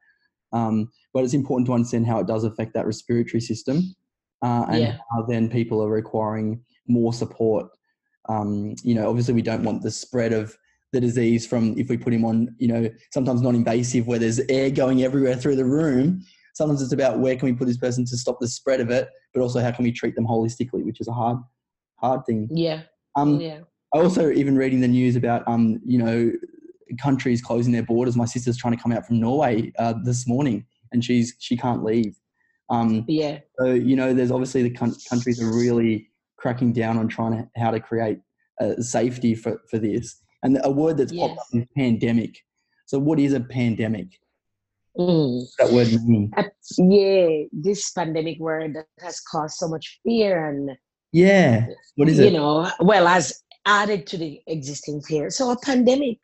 [0.53, 3.95] um, but it's important to understand how it does affect that respiratory system,
[4.41, 4.97] uh, and Yeah.
[5.11, 7.67] how then people are requiring more support.
[8.27, 10.55] Um, you know, obviously we don't want the spread of
[10.91, 14.71] the disease from if we put him on, you know, sometimes non-invasive where there's air
[14.71, 16.23] going everywhere through the room.
[16.55, 19.07] Sometimes it's about where can we put this person to stop the spread of it,
[19.33, 21.37] but also how can we treat them holistically, which is a hard,
[21.97, 22.49] hard thing.
[22.51, 22.81] Yeah,
[23.15, 23.61] Um, yeah,
[23.93, 26.31] I also even reading the news about, um, you know,
[27.01, 28.15] countries closing their borders.
[28.15, 31.83] My sister's trying to come out from Norway uh, this morning, and she's she can't
[31.83, 32.15] leave.
[32.69, 37.07] Um, yeah, so you know, there's obviously the coun- countries are really cracking down on
[37.07, 38.19] trying to how to create
[38.59, 40.21] uh, safety for, for this.
[40.43, 42.37] And a word that's popped up is pandemic.
[42.85, 44.07] So what is a pandemic?
[44.97, 45.43] Mm.
[45.57, 46.31] That word mean?
[46.77, 47.45] yeah.
[47.51, 50.71] This pandemic word that has caused so much fear and
[51.11, 51.67] Yeah.
[51.95, 52.31] What is you it?
[52.33, 55.29] You know, well, has added to the existing fear.
[55.29, 56.17] So a pandemic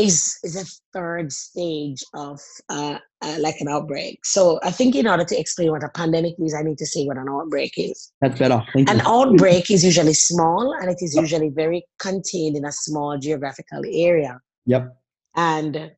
[0.00, 4.24] is is a third stage of uh, uh, like an outbreak.
[4.24, 7.04] So I think in order to explain what a pandemic is, I need to say
[7.04, 8.12] what an outbreak is.
[8.20, 8.62] That's better.
[8.72, 9.02] Thank An you.
[9.06, 14.40] outbreak is usually small and it is usually very contained in a small geographical area.
[14.66, 14.96] Yep.
[15.36, 15.92] And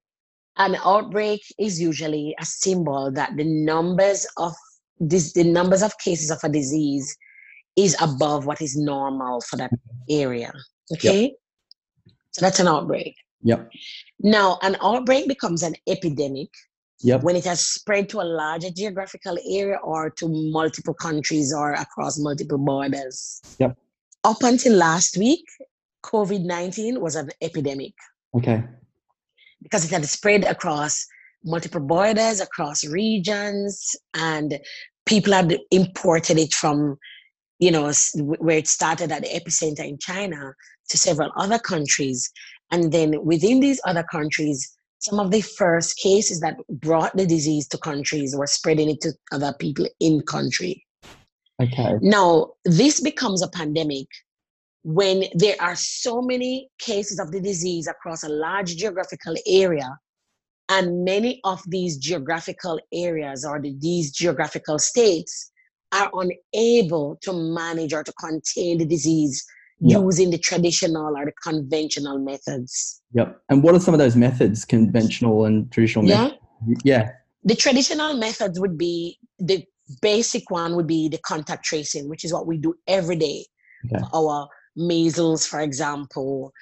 [0.58, 4.52] an outbreak is usually a symbol that the numbers of
[4.98, 7.16] this, the numbers of cases of a disease
[7.76, 9.70] is above what is normal for that
[10.10, 10.52] area.
[10.92, 11.34] Okay.
[12.32, 13.14] So that's an outbreak.
[13.42, 13.70] Yep.
[14.20, 16.50] Now, an outbreak becomes an epidemic
[17.04, 17.22] Yep.
[17.24, 22.16] when it has spread to a larger geographical area or to multiple countries or across
[22.18, 23.40] multiple borders.
[23.58, 23.76] Yep.
[24.22, 25.44] Up until last week,
[26.04, 27.94] COVID 19 was an epidemic
[28.36, 28.62] Okay.
[29.62, 31.04] because it had spread across
[31.44, 34.60] multiple borders, across regions, and
[35.04, 36.96] people had imported it from,
[37.58, 40.54] you know, where it started at the epicenter in China
[40.88, 42.30] to several other countries.
[42.72, 47.68] And then within these other countries, some of the first cases that brought the disease
[47.68, 50.84] to countries were spreading it to other people in country.
[51.60, 51.94] Okay.
[52.00, 54.06] Now, this becomes a pandemic
[54.84, 59.98] when there are so many cases of the disease across a large geographical area,
[60.68, 65.52] and many of these geographical areas or the, these geographical states
[65.92, 69.44] are unable to manage or to contain the disease
[69.84, 70.00] Yep.
[70.00, 73.02] using the traditional or the conventional methods.
[73.14, 73.40] Yep.
[73.48, 76.24] And what are some of those methods, conventional and traditional Yeah.
[76.24, 76.82] methods?
[76.84, 77.10] Yeah.
[77.44, 79.64] The traditional methods would be the
[80.00, 83.44] basic one would be the contact tracing, which is what we do every day.
[83.86, 84.04] Okay.
[84.14, 86.52] Our measles, for example,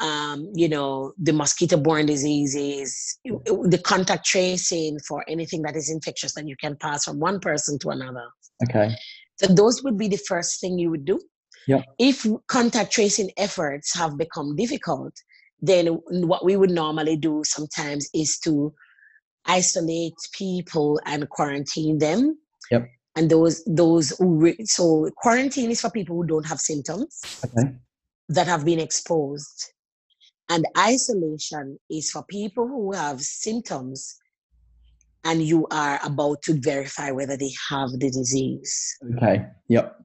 [0.00, 6.46] um, you know, the mosquito-borne diseases, the contact tracing for anything that is infectious that
[6.46, 8.26] you can pass from one person to another.
[8.68, 8.94] Okay.
[9.36, 11.18] So those would be the first thing you would do.
[11.66, 11.84] Yep.
[11.98, 15.14] If contact tracing efforts have become difficult,
[15.60, 18.72] then what we would normally do sometimes is to
[19.46, 22.38] isolate people and quarantine them.
[22.70, 22.88] Yep.
[23.16, 27.72] And those those who re- so quarantine is for people who don't have symptoms Okay.
[28.28, 29.72] that have been exposed.
[30.48, 34.16] And isolation is for people who have symptoms
[35.24, 38.96] and you are about to verify whether they have the disease.
[39.16, 39.46] Okay.
[39.68, 39.96] Yep.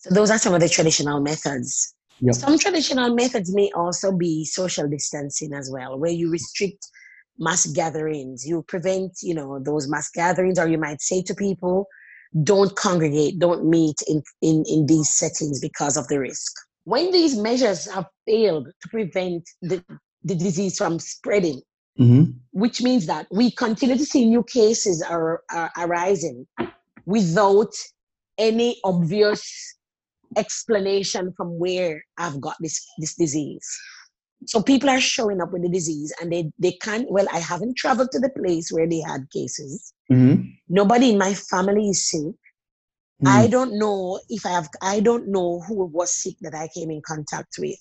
[0.00, 1.94] So those are some of the traditional methods.
[2.20, 2.34] Yep.
[2.34, 6.86] Some traditional methods may also be social distancing as well, where you restrict
[7.38, 8.46] mass gatherings.
[8.46, 11.86] You prevent, you know, those mass gatherings, or you might say to people,
[12.42, 16.52] don't congregate, don't meet in, in, in these settings because of the risk.
[16.84, 19.84] When these measures have failed to prevent the,
[20.24, 21.60] the disease from spreading,
[21.98, 22.30] Mm-hmm.
[22.52, 26.46] which means that we continue to see new cases are, are arising
[27.04, 27.74] without
[28.38, 29.76] any obvious
[30.36, 33.66] explanation from where I've got this this disease.
[34.46, 37.76] So people are showing up with the disease and they they can't well I haven't
[37.76, 39.92] traveled to the place where they had cases.
[40.10, 40.42] Mm-hmm.
[40.68, 42.34] Nobody in my family is sick.
[43.26, 46.90] I don't know if I have I don't know who was sick that I came
[46.90, 47.78] in contact with.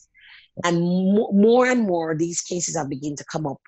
[0.65, 3.61] And mo- more and more these cases have begun to come up.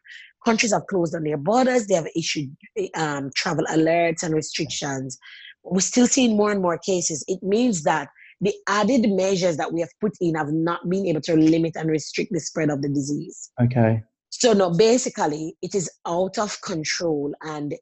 [0.44, 2.54] Countries have closed on their borders, they have issued
[2.96, 5.18] um, travel alerts and restrictions.
[5.64, 7.24] We're still seeing more and more cases.
[7.28, 8.10] It means that
[8.42, 11.90] the added measures that we have put in have not been able to limit and
[11.90, 13.52] restrict the spread of the disease.
[13.62, 14.04] Okay.
[14.30, 17.76] So no, basically, it is out of control, and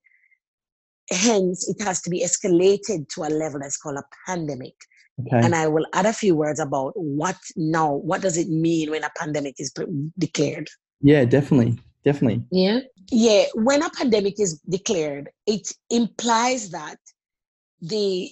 [1.10, 4.74] hence it has to be escalated to a level that's called a pandemic.
[5.22, 5.46] Okay.
[5.46, 7.94] And I will add a few words about what now.
[7.94, 9.72] What does it mean when a pandemic is
[10.18, 10.70] declared?
[11.02, 11.78] yeah, definitely.
[12.04, 12.44] Definitely.
[12.52, 12.80] Yeah.
[13.12, 13.46] Yeah.
[13.54, 16.98] When a pandemic is declared, it implies that
[17.82, 18.32] the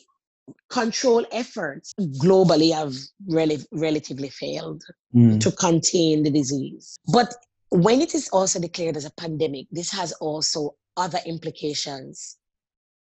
[0.69, 2.93] control efforts globally have
[3.27, 4.83] rel- relatively failed
[5.15, 5.39] Mm.
[5.39, 6.97] to contain the disease.
[7.11, 7.33] But
[7.69, 12.37] when it is also declared as a pandemic, this has also other implications.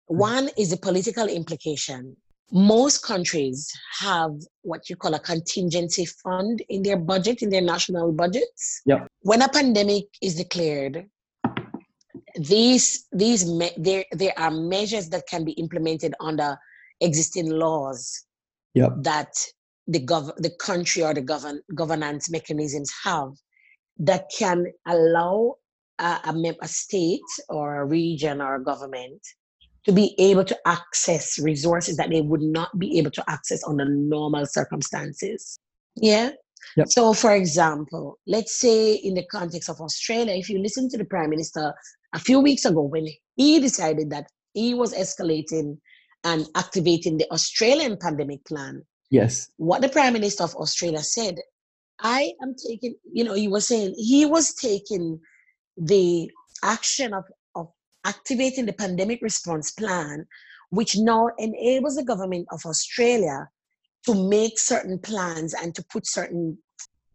[0.06, 2.16] One is the political implication.
[2.52, 3.70] Most countries
[4.00, 8.82] have what you call a contingency fund in their budget, in their national budgets.
[8.86, 9.08] Yep.
[9.22, 11.06] When a pandemic is declared,
[12.38, 16.56] these these me- there there are measures that can be implemented under
[17.00, 18.24] existing laws
[18.74, 18.92] Yep.
[19.02, 19.32] that
[19.86, 23.30] the gov- the country or the govern governance mechanisms have
[23.98, 25.54] that can allow
[25.98, 29.20] a, a, mem- a state or a region or a government
[29.84, 33.84] to be able to access resources that they would not be able to access under
[33.84, 35.58] normal circumstances.
[35.94, 36.30] Yeah.
[36.76, 36.88] Yep.
[36.88, 41.04] So, for example, let's say in the context of Australia, if you listen to the
[41.04, 41.72] Prime Minister
[42.12, 43.06] a few weeks ago when
[43.36, 45.78] he decided that he was escalating
[46.26, 49.48] and activating the Australian pandemic plan, Yes.
[49.58, 51.36] what the Prime Minister of Australia said,
[52.00, 55.20] I am taking, you know, he was saying he was taking
[55.76, 56.28] the
[56.64, 57.68] action of, of
[58.04, 60.26] activating the pandemic response plan,
[60.70, 63.48] which now enables the government of Australia
[64.04, 66.58] to make certain plans and to put certain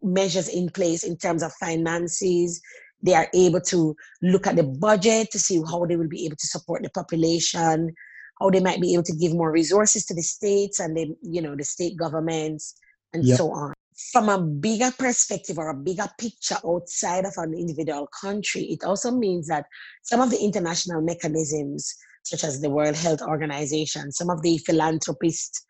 [0.02, 2.62] measures in place in terms of finances.
[3.02, 6.36] They are able to look at the budget to see how they will be able
[6.36, 7.94] to support the population,
[8.40, 11.40] how they might be able to give more resources to the states and the you
[11.42, 12.74] know the state governments
[13.12, 13.38] and Yep.
[13.38, 13.72] so on
[14.12, 19.10] from a bigger perspective or a bigger picture outside of an individual country it also
[19.10, 19.66] means that
[20.02, 25.66] some of the international mechanisms such as the world health organization some of the philanthropist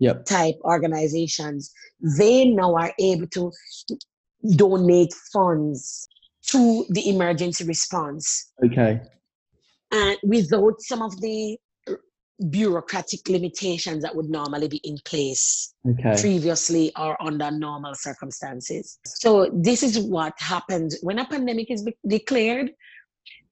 [0.00, 0.24] Yep.
[0.24, 1.72] type organizations
[2.18, 3.50] they now are able to
[4.56, 6.08] donate funds
[6.46, 9.00] to the emergency response Okay.
[9.92, 11.56] and without some of the
[12.50, 16.20] bureaucratic limitations that would normally be in place Okay.
[16.20, 18.98] previously or under normal circumstances.
[19.06, 22.72] So this is what happens when a pandemic is declared.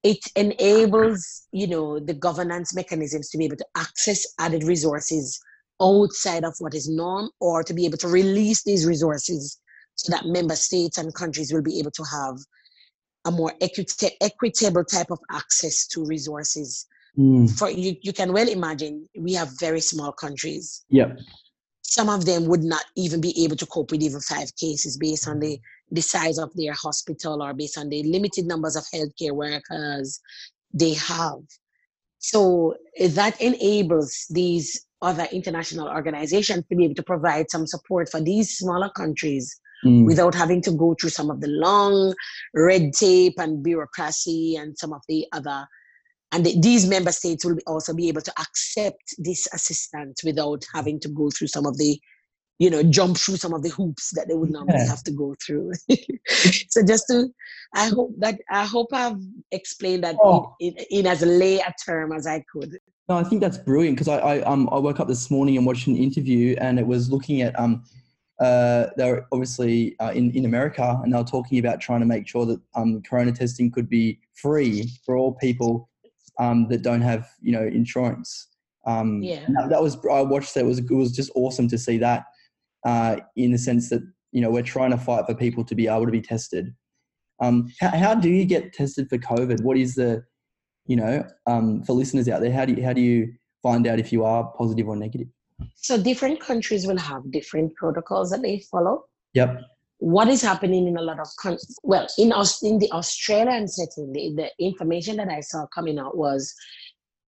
[0.02, 5.38] It enables, you know, the governance mechanisms to be able to access added resources
[5.80, 9.60] outside of what is norm, or to be able to release these resources
[9.94, 12.36] so that member states and countries will be able to have
[13.26, 16.86] a more equita- equitable type of access to resources.
[17.18, 17.58] Mm.
[17.58, 21.12] For you, you can well imagine we have very small countries Yeah.
[21.82, 25.28] some of them would not even be able to cope with even five cases based
[25.28, 25.60] on the,
[25.90, 30.20] the size of their hospital or based on the limited numbers of healthcare workers
[30.72, 31.40] they have.
[32.18, 38.08] So eh, that enables these other international organizations to be able to provide some support
[38.08, 39.54] for these smaller countries
[39.84, 40.06] Mm.
[40.06, 42.14] without having to go through some of the long
[42.54, 45.66] red tape and bureaucracy and some of the other
[46.32, 50.64] and the, these member states will be also be able to accept this assistance without
[50.74, 52.00] having to go through some of the
[52.58, 54.88] you know jump through some of the hoops that they would normally Yeah.
[54.90, 55.72] have to go through
[56.68, 57.28] so just to
[57.74, 59.18] i hope that i hope i've
[59.50, 60.54] explained that Oh.
[60.60, 62.78] in, in, in as lay a term as i could
[63.08, 65.66] No, I think that's brilliant because I, I um I woke up this morning and
[65.66, 67.82] watched an interview and it was looking at um
[68.40, 72.28] uh they're obviously uh, in in America and they were talking about trying to make
[72.28, 75.88] sure that um corona testing could be free for all people
[76.38, 78.48] um, that don't have you know insurance.
[78.86, 79.46] Um, Yeah.
[79.54, 82.24] that, that was I watched that it was it was just awesome to see that
[82.84, 84.02] uh, in the sense that
[84.32, 86.74] you know we're trying to fight for people to be able to be tested.
[87.40, 89.62] Um, how, how do you get tested for COVID?
[89.62, 90.24] What is the
[90.86, 92.52] you know um, for listeners out there?
[92.52, 95.28] How do you, how do you find out if you are positive or negative?
[95.76, 99.04] So different countries will have different protocols that they follow.
[99.34, 99.60] Yep.
[100.02, 104.12] What is happening in a lot of con- well in Aus- in the Australian setting,
[104.12, 106.52] the, the information that I saw coming out was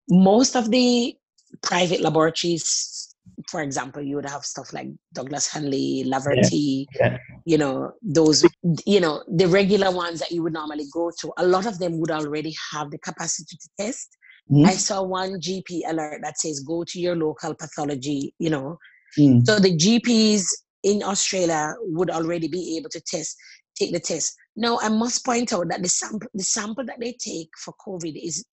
[0.09, 1.13] most of the
[1.61, 3.13] private laboratories,
[3.49, 7.17] for example, you would have stuff like Douglass Hanly, Laverty, Yeah.
[7.45, 8.45] you know, those,
[8.86, 11.34] you know, the regular ones that you would normally go to.
[11.38, 14.07] A lot of them would already have the capacity to test.
[14.49, 14.65] Mhm.
[14.65, 18.78] I saw one GP alert that says go to your local pathology, you know.
[19.19, 19.45] Mm.
[19.45, 20.45] So the GPs
[20.84, 23.36] in Australia would already be able to test,
[23.77, 24.36] take the test.
[24.55, 28.13] Now I must point out that the sample, the sample that they take for COVID
[28.21, 28.43] is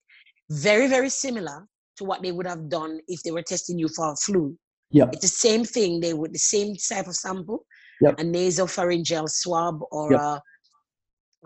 [0.51, 1.67] very, very similar
[1.97, 4.57] to what they would have done if they were testing you for a flu.
[4.91, 5.11] Yep.
[5.13, 6.01] It's the same thing.
[6.01, 7.65] They would the same type of sample,
[8.01, 8.21] Yep.
[8.21, 10.21] a nasopharyngeal swab or Yep.
[10.21, 10.43] a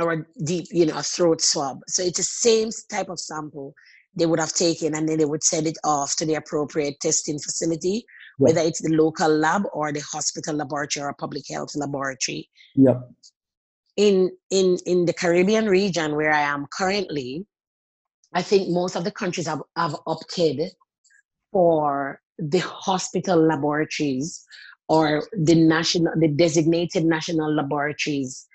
[0.01, 1.81] or a deep, you know, a throat swab.
[1.87, 3.75] So it's the same type of sample
[4.15, 7.39] they would have taken, and then they would send it off to the appropriate testing
[7.39, 8.05] facility.
[8.39, 12.49] Whether it's the local lab or the hospital laboratory or public health laboratory.
[12.77, 13.11] Yep.
[13.97, 17.47] In in in the Caribbean region where I am currently,
[18.33, 20.73] I think most of the countries have, have opted
[21.53, 24.43] for the hospital laboratories
[24.89, 28.47] or the national the designated national laboratories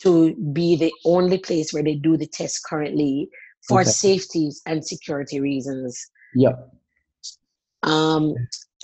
[0.00, 3.28] to be the only place where they do the test currently
[3.66, 3.90] for Okay.
[3.90, 6.10] safety and security reasons.
[6.34, 6.72] Yep.
[7.82, 8.34] Um,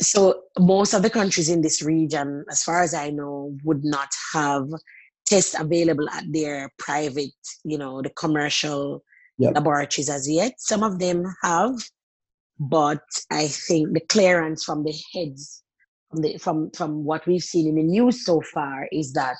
[0.00, 4.08] so most of the countries in this region, as far as I know, would not
[4.32, 4.68] have
[5.26, 7.30] tests available at their private,
[7.64, 9.02] you know, the commercial
[9.38, 9.54] Yep.
[9.54, 10.52] laboratories as yet.
[10.58, 11.72] Some of them have,
[12.58, 15.62] but I think the clearance from the heads,
[16.10, 19.38] from the from from what we've seen in the news so far, is that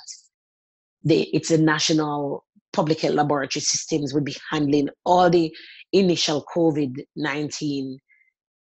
[1.03, 2.43] the it's a national
[2.73, 5.55] public health laboratory systems would be handling all the
[5.93, 7.99] initial COVID nineteen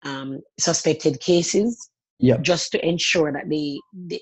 [0.04, 1.90] um, suspected cases
[2.20, 2.42] Yep.
[2.42, 4.20] just to ensure that they, they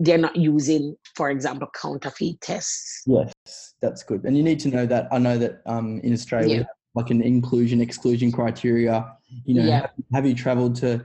[0.00, 3.02] they're not using, for example, counterfeit tests.
[3.06, 4.24] Yes, that's good.
[4.24, 5.08] And you need to know that.
[5.12, 6.64] I know that um, in Australia, Yeah.
[6.94, 9.16] like an inclusion exclusion criteria.
[9.44, 9.80] You know, Yeah.
[9.80, 11.04] have, have you travelled to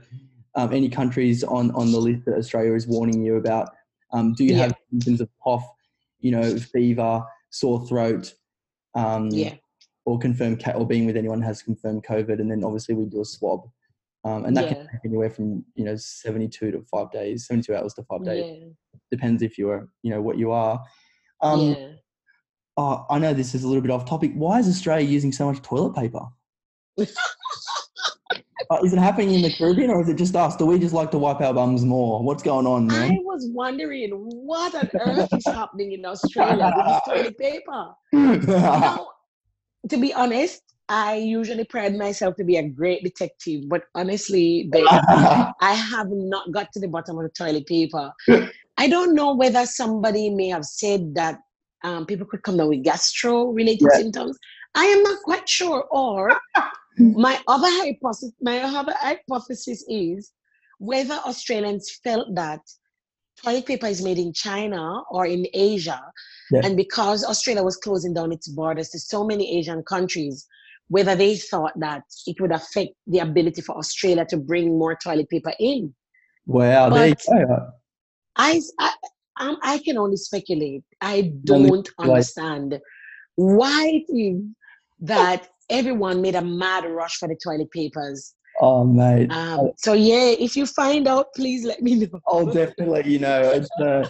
[0.56, 3.70] um, any countries on on the list that Australia is warning you about?
[4.12, 4.62] Um, do you Yeah.
[4.62, 5.64] have symptoms of cough,
[6.20, 8.34] you know, fever, sore throat,
[8.94, 9.54] um, Yeah,
[10.06, 12.40] or confirmed ca- or being with anyone has confirmed COVID?
[12.40, 13.60] And then obviously we do a swab,
[14.24, 14.74] um, and that Yeah.
[14.74, 18.02] can take anywhere from you know seventy two to five days, seventy two hours to
[18.04, 18.44] five days.
[18.46, 18.66] yeah,
[19.10, 20.82] Depends if you're you know what you are.
[21.40, 21.88] Um, yeah.
[22.76, 24.32] Oh, I know this is a little bit off topic.
[24.34, 26.20] Why is Australia using so much toilet paper?
[28.70, 30.56] Uh, is it happening in the Caribbean or is it just us?
[30.56, 32.22] Do we just like to wipe our bums more?
[32.22, 33.10] What's going on, man?
[33.10, 37.92] I was wondering what on earth is happening in Australia with this toilet paper.
[38.12, 39.08] Now,
[39.88, 44.86] to be honest, I usually pride myself to be a great detective, but honestly, babe,
[45.60, 48.12] I have not got to the bottom of the toilet paper.
[48.76, 51.38] I don't know whether somebody may have said that
[51.84, 53.98] um, people could come down with gastro-related Yeah.
[53.98, 54.38] symptoms.
[54.74, 55.84] I am not quite sure.
[55.90, 56.38] Or
[56.98, 60.32] my other hypothesis, my other hypothesis is
[60.78, 62.60] whether Australians felt that
[63.42, 66.00] toilet paper is made in China or in Asia,
[66.50, 66.60] Yeah.
[66.64, 70.46] and because Australia was closing down its borders to so many Asian countries,
[70.88, 75.28] whether they thought that it would affect the ability for Australia to bring more toilet
[75.28, 75.94] paper in.
[76.46, 77.72] Well, But- go.
[78.36, 78.92] I, I,
[79.40, 80.82] um, I can only speculate.
[81.00, 82.80] I don't understand
[83.36, 84.04] why
[85.00, 88.34] that everyone made a mad rush for the toilet papers.
[88.60, 89.30] Oh, mate.
[89.30, 92.20] Um, so yeah, if you find out, please let me know.
[92.28, 94.08] I'll definitely, let you know, it's, uh,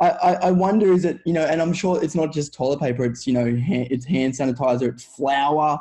[0.00, 2.80] I, I, I wonder is it, you know, and I'm sure it's not just toilet
[2.80, 5.78] paper, it's, you know, hand, it's hand sanitizer, it's flour.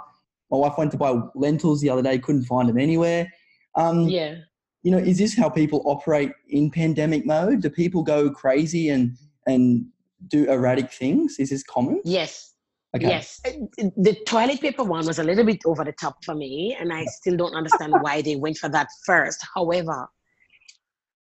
[0.52, 3.32] My wife went to buy lentils the other day, couldn't find them anywhere.
[3.76, 4.36] Um, Yeah.
[4.84, 7.62] you know, is this how people operate in pandemic mode?
[7.62, 9.18] Do people go crazy and
[9.48, 9.86] and
[10.28, 11.38] do erratic things?
[11.40, 12.02] Is this common?
[12.04, 12.49] Yes.
[12.96, 13.08] Okay.
[13.08, 13.40] Yes.
[13.46, 13.52] Uh,
[13.98, 17.06] The toilet paper one was a little bit over the top for me, and I
[17.06, 19.46] still don't understand why they went for that first.
[19.56, 20.08] However,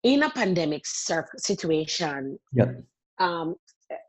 [0.02, 2.82] in a pandemic cir- situation, Yep.
[3.18, 3.56] um,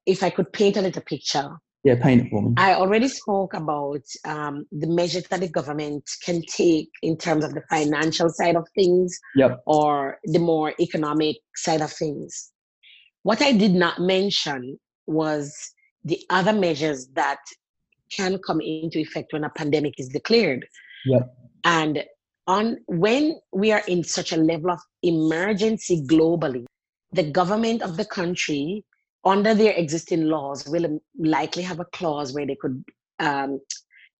[0.05, 1.49] if I could paint a little picture,
[1.83, 2.53] Yeah, paint it for me.
[2.57, 7.53] I already spoke about um, the measures that the government can take in terms of
[7.53, 9.63] the financial side of things Yep.
[9.65, 12.51] or the more economic side of things.
[13.23, 15.53] What I did not mention was
[16.03, 17.39] the other measures that
[18.11, 20.65] can come into effect when a pandemic is declared.
[21.05, 21.35] Yep.
[21.63, 22.03] And
[22.47, 26.65] on when we are in such a level of emergency globally,
[27.11, 28.83] the government of the country,
[29.25, 32.83] under their existing laws, will likely have a clause where they could
[33.19, 33.59] um,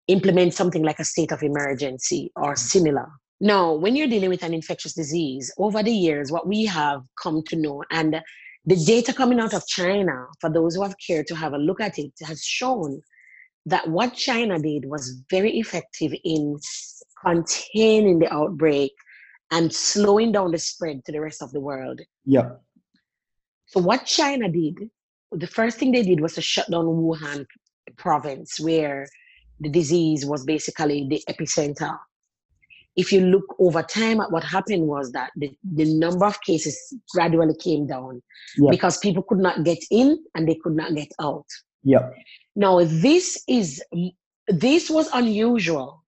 [0.08, 3.08] implement something like a state of emergency or similar.
[3.42, 7.42] Now, when you're dealing with an infectious disease, over the years, what we have come
[7.44, 8.22] to know, and
[8.66, 11.82] the data coming out of China, for those who have cared to have a look
[11.82, 13.02] at it, has shown
[13.66, 16.58] that what China did was very effective in
[17.24, 18.94] containing the outbreak
[19.52, 22.00] and slowing down the spread to the rest of the world.
[22.26, 22.52] Yeah.
[23.68, 24.76] So, what China did,
[25.32, 27.46] the first thing they did was to shut down Wuhan
[27.98, 29.08] province, where
[29.60, 31.98] the disease was basically the epicenter.
[33.02, 36.76] If you look over time at what happened was that the, the number of cases
[37.14, 38.22] gradually came down
[38.58, 38.72] Yep.
[38.72, 41.46] because people could not get in and they could not get out.
[41.84, 42.10] Yeah.
[42.56, 43.82] Now, this is
[44.48, 46.04] this was unusual,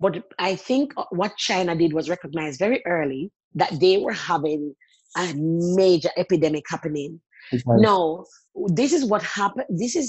[0.00, 4.74] but I think what China did was recognize very early that they were having
[5.16, 7.20] a major epidemic happening.
[7.52, 7.62] Okay.
[7.66, 8.24] Now,
[8.66, 9.66] this is what happened.
[9.68, 10.08] This is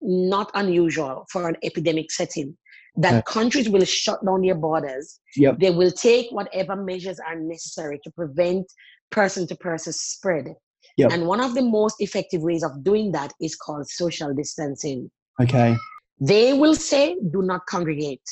[0.00, 2.56] not unusual for an epidemic setting.
[2.96, 5.18] That countries will shut down their borders.
[5.36, 5.58] Yep.
[5.58, 8.66] They will take whatever measures are necessary to prevent
[9.10, 10.54] person to person spread.
[10.96, 11.10] Yep.
[11.12, 15.10] And one of the most effective ways of doing that is called social distancing.
[15.42, 15.76] Okay.
[16.20, 18.22] They will say, do not congregate.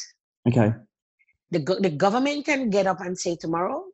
[0.49, 0.73] Okay.
[1.51, 3.85] The, go- the government can get up and say tomorrow,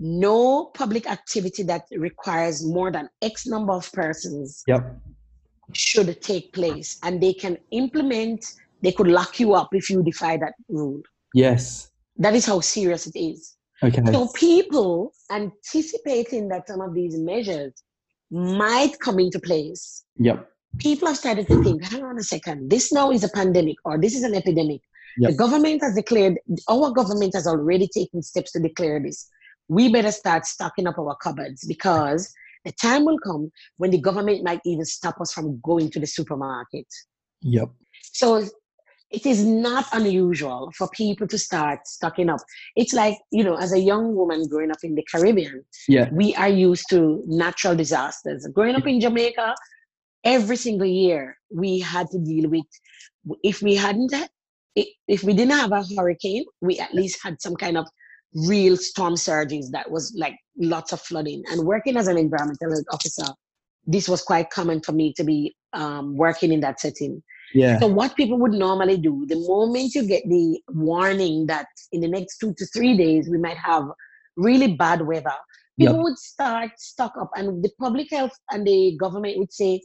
[0.00, 4.96] no public activity that requires more than X number of persons Yep.
[5.72, 6.98] should take place.
[7.04, 8.44] And they can implement,
[8.82, 11.00] they could lock you up if you defy that rule.
[11.34, 11.90] Yes.
[12.16, 13.56] That is how serious it is.
[13.82, 14.02] Okay.
[14.12, 17.72] So people anticipating that some of these measures
[18.30, 20.48] might come into place, Yep.
[20.78, 24.00] people have started to think, hang on a second, this now is a pandemic or
[24.00, 24.80] this is an epidemic.
[25.18, 25.30] Yep.
[25.30, 29.28] The government has declared, our government has already taken steps to declare this.
[29.68, 32.32] We better start stocking up our cupboards because
[32.64, 36.06] the time will come when the government might even stop us from going to the
[36.06, 36.86] supermarket.
[37.42, 37.70] Yep.
[38.12, 38.44] So
[39.12, 42.40] it is not unusual for people to start stocking up.
[42.76, 46.08] It's like, you know, as a young woman growing up in the Caribbean, Yeah.
[46.12, 48.46] we are used to natural disasters.
[48.54, 49.54] Growing up in Jamaica,
[50.24, 52.66] every single year we had to deal with,
[53.42, 54.14] if we hadn't,
[54.74, 57.86] if we didn't have a hurricane, we at least had some kind of
[58.48, 61.42] real storm surges that was like lots of flooding.
[61.50, 63.26] And working as an environmental officer,
[63.86, 67.22] this was quite common for me to be um, working in that setting.
[67.54, 67.78] Yeah.
[67.78, 72.08] So what people would normally do, the moment you get the warning that in the
[72.08, 73.84] next two to three days we might have
[74.36, 75.34] really bad weather,
[75.78, 76.02] people Yep.
[76.04, 79.80] would start stock up, and the public health and the government would say,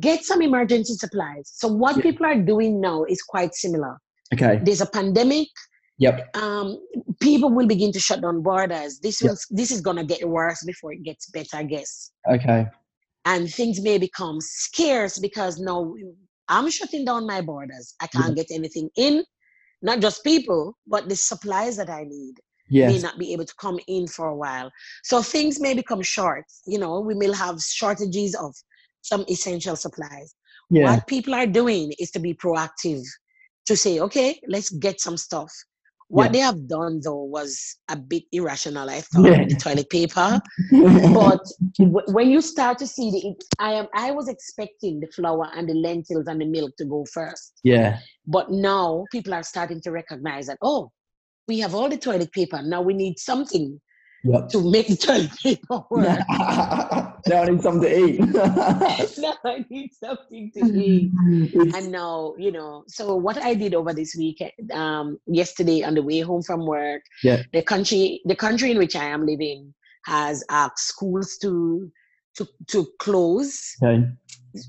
[0.00, 1.50] get some emergency supplies.
[1.54, 2.02] So what Yeah.
[2.02, 3.98] people are doing now is quite similar.
[4.32, 4.60] Okay.
[4.64, 5.48] There's a pandemic.
[5.98, 6.36] Yep.
[6.36, 6.78] Um,
[7.20, 8.98] people will begin to shut down borders.
[9.00, 9.30] This Yep.
[9.30, 12.66] will this is gonna get worse before it gets better, I guess Okay.
[13.24, 15.92] and things may become scarce because now
[16.48, 17.94] I'm shutting down my borders.
[18.00, 19.24] I can't get anything in,
[19.82, 22.34] not just people, but the supplies that I need
[22.70, 24.70] may not be able to come in for a while.
[25.04, 26.44] So things may become short.
[26.66, 28.54] You know, we may have shortages of
[29.02, 30.34] some essential supplies.
[30.70, 30.84] Yeah.
[30.84, 33.02] What people are doing is to be proactive,
[33.66, 35.50] to say, okay, let's get some stuff.
[36.10, 36.32] What Yeah.
[36.32, 39.44] they have done though was a bit irrational, I thought, Yeah.
[39.44, 40.40] the toilet paper
[41.12, 41.40] but
[41.78, 45.68] w- when you start to see the i am i was expecting the flour and
[45.68, 47.98] the lentils and the milk to go first yeah.
[48.26, 50.90] but now people are starting to recognize that oh
[51.46, 53.80] we have all the toilet paper now we need something
[54.24, 54.48] Yep.
[54.48, 56.18] to make the toilet paper work
[57.26, 58.20] now I need something to eat.
[59.18, 61.12] now i need something to eat
[61.74, 66.02] and now you know so what i did over this weekend um yesterday on the
[66.02, 67.42] way home from work Yeah.
[67.52, 71.90] the country the country in which i am living has asked schools to
[72.36, 74.04] to to close okay.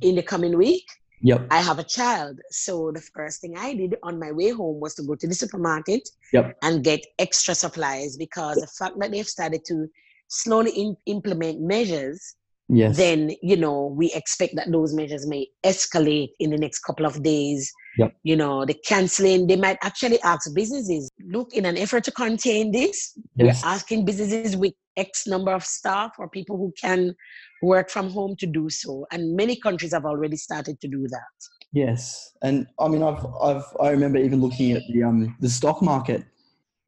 [0.01, 0.85] in the coming week
[1.21, 1.47] Yep.
[1.51, 4.95] i have a child so the first thing i did on my way home was
[4.95, 6.57] to go to the supermarket Yep.
[6.63, 9.87] and get extra supplies because the fact that they've started to
[10.29, 12.35] slowly in, implement measures
[12.69, 12.97] Yes.
[12.97, 17.23] then you know we expect that those measures may escalate in the next couple of
[17.23, 18.15] days Yep.
[18.23, 22.71] you know the canceling they might actually ask businesses look in an effort to contain
[22.71, 23.63] this yes.
[23.63, 27.15] we're asking businesses with x number of staff or people who can
[27.63, 31.49] work from home to do so and many countries have already started to do that
[31.71, 35.81] Yes, and I mean, I've, I've, I remember even looking at the um the stock
[35.81, 36.23] market,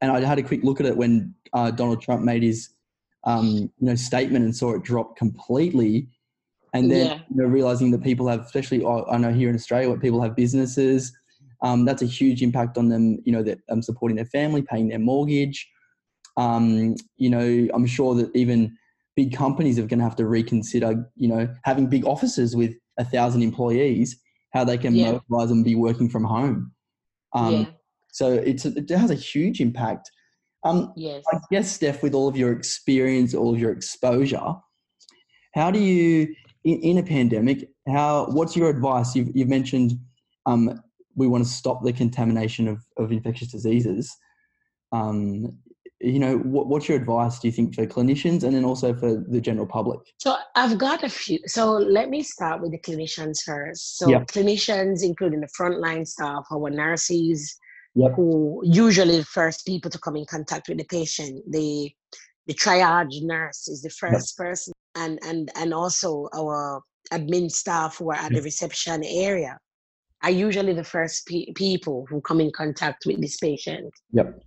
[0.01, 2.69] and I had a quick look at it when uh, Donald Trump made his,
[3.23, 3.47] um,
[3.79, 6.07] you know, statement and saw it drop completely,
[6.73, 7.19] and then Yeah.
[7.29, 10.21] you know, realizing that people have, especially I I know here in Australia, where people
[10.21, 11.11] have businesses,
[11.63, 13.19] Um, that's a huge impact on them.
[13.25, 15.69] You know, that um, supporting their family, paying their mortgage.
[16.37, 18.75] Um, you know, I'm sure that even
[19.15, 20.91] big companies are going to have to reconsider.
[21.15, 24.19] You know, having big offices with a thousand employees,
[24.53, 25.19] how they can Yeah.
[25.29, 26.71] mobilize and be working from home.
[27.33, 27.65] Um, yeah.
[28.11, 30.09] So it's it has a huge impact.
[30.63, 31.23] Um, Yes.
[31.31, 34.53] I guess, Steph, with all of your experience, all of your exposure,
[35.53, 36.33] how do you,
[36.63, 39.15] in, in a pandemic, how what's your advice?
[39.15, 39.93] You've, you've mentioned
[40.45, 40.81] um,
[41.15, 44.15] we want to stop the contamination of, of infectious diseases.
[44.91, 45.57] Um,
[45.99, 49.23] you know, what, what's your advice, do you think, for clinicians and then also for
[49.27, 49.99] the general public?
[50.17, 51.39] So I've got a few.
[51.45, 53.97] So let me start with the clinicians first.
[53.97, 54.23] So Yeah.
[54.23, 57.55] clinicians, including the frontline staff, our nurses,
[57.95, 58.13] Yep.
[58.15, 61.43] who usually the first people to come in contact with the patient.
[61.49, 61.91] The
[62.47, 66.81] the triage nurse is the first person, and and and also our
[67.11, 69.57] admin staff who are at the reception area
[70.23, 73.91] are usually the first pe- people who come in contact with this patient.
[74.13, 74.41] Yep.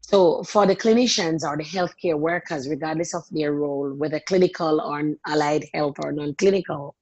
[0.00, 5.02] So for the clinicians or the healthcare workers, regardless of their role, whether clinical or
[5.26, 6.94] allied health or non-clinical,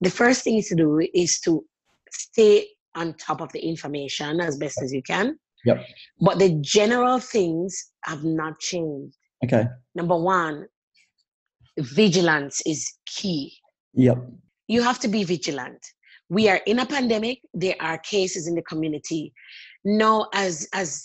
[0.00, 1.64] the first thing is to do is to
[2.12, 5.38] stay on top of the information as best as you can.
[5.64, 5.84] Yep.
[6.20, 9.16] But the general things have not changed.
[9.44, 9.66] Okay.
[9.94, 10.66] Number one,
[11.78, 13.52] vigilance is key.
[13.94, 14.18] Yep.
[14.68, 15.84] You have to be vigilant.
[16.28, 17.40] We are in a pandemic.
[17.54, 19.32] There are cases in the community.
[19.84, 21.04] Now, as as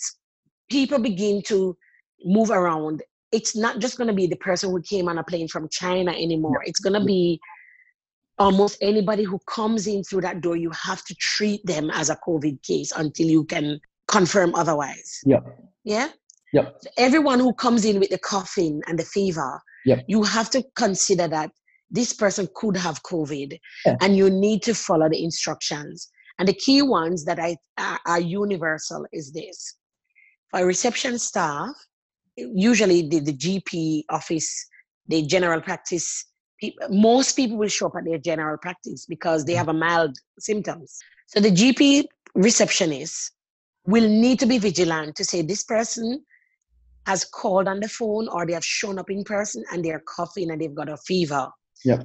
[0.69, 1.77] people begin to
[2.23, 5.47] move around, it's not just going to be the person who came on a plane
[5.47, 6.63] from China anymore.
[6.65, 7.39] It's going to be
[8.37, 10.55] almost anybody who comes in through that door.
[10.55, 15.19] You have to treat them as a COVID case until you can confirm otherwise.
[15.25, 15.43] Yep.
[15.83, 16.09] Yeah.
[16.53, 16.81] Yep.
[16.97, 20.05] Everyone who comes in with the coughing and the fever, Yep.
[20.07, 21.51] you have to consider that
[21.89, 23.95] this person could have COVID, Yeah.
[24.01, 26.09] and you need to follow the instructions.
[26.39, 29.75] And the key ones that I are, are universal is this:
[30.49, 31.69] for reception staff,
[32.37, 34.67] usually the, the GP office,
[35.07, 36.25] the general practice.
[36.61, 40.15] Peop- Most people will show up at their general practice because they have a mild
[40.39, 40.99] symptoms.
[41.27, 42.05] So the GP
[42.35, 43.31] receptionist
[43.85, 46.23] will need to be vigilant to say this person
[47.07, 50.51] has called on the phone or they have shown up in person and they're coughing
[50.51, 51.49] and they've got a fever.
[51.83, 51.97] Yeah.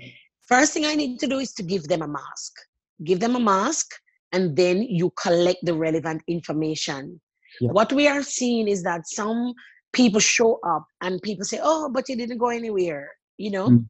[0.48, 2.52] First thing I need to do is to give them a mask.
[3.04, 3.86] Give them a mask
[4.32, 7.20] and then you collect the relevant information.
[7.60, 7.72] Yep.
[7.72, 9.52] What we are seeing is that some
[9.92, 13.10] people show up and people say, Oh, but you didn't go anywhere.
[13.38, 13.86] You know, Mm.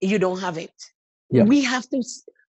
[0.00, 0.74] You don't have it.
[1.30, 1.46] Yep.
[1.46, 2.02] We have to,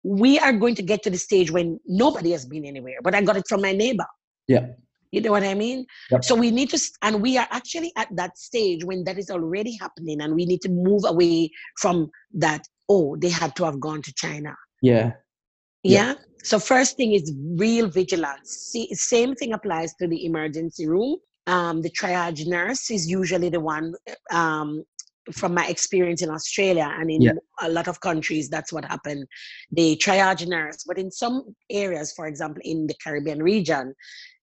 [0.03, 3.21] we are going to get to the stage when nobody has been anywhere, but I
[3.21, 4.05] got it from my neighbor.
[4.47, 4.67] Yeah.
[5.11, 5.85] You know what I mean?
[6.11, 6.23] Yep.
[6.23, 9.77] So we need to, and we are actually at that stage when that is already
[9.77, 12.67] happening, and we need to move away from that.
[12.89, 14.55] Oh, they had to have gone to China.
[14.81, 15.13] Yeah.
[15.83, 16.13] Yeah.
[16.13, 16.13] Yeah.
[16.43, 18.49] So first thing is real vigilance.
[18.49, 21.17] See, same thing applies to the emergency room.
[21.45, 23.93] Um, the triage nurse is usually the one.
[24.31, 24.83] Um,
[25.32, 27.32] from my experience in Australia and in Yeah.
[27.61, 29.26] a lot of countries, that's what happened.
[29.71, 33.93] The triage nurse, but in some areas, for example, in the Caribbean region,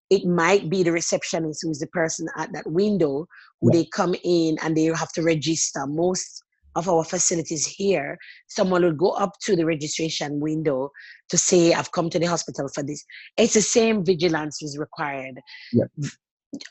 [0.09, 3.27] it might be the receptionist who's the person at that window
[3.61, 3.79] who Yeah.
[3.79, 5.85] they come in and they have to register.
[5.85, 6.43] Most
[6.75, 8.17] of our facilities here,
[8.47, 10.89] someone will go up to the registration window
[11.29, 13.03] to say, I've come to the hospital for this.
[13.37, 15.39] It's the same vigilance is required.
[15.73, 15.85] Yeah.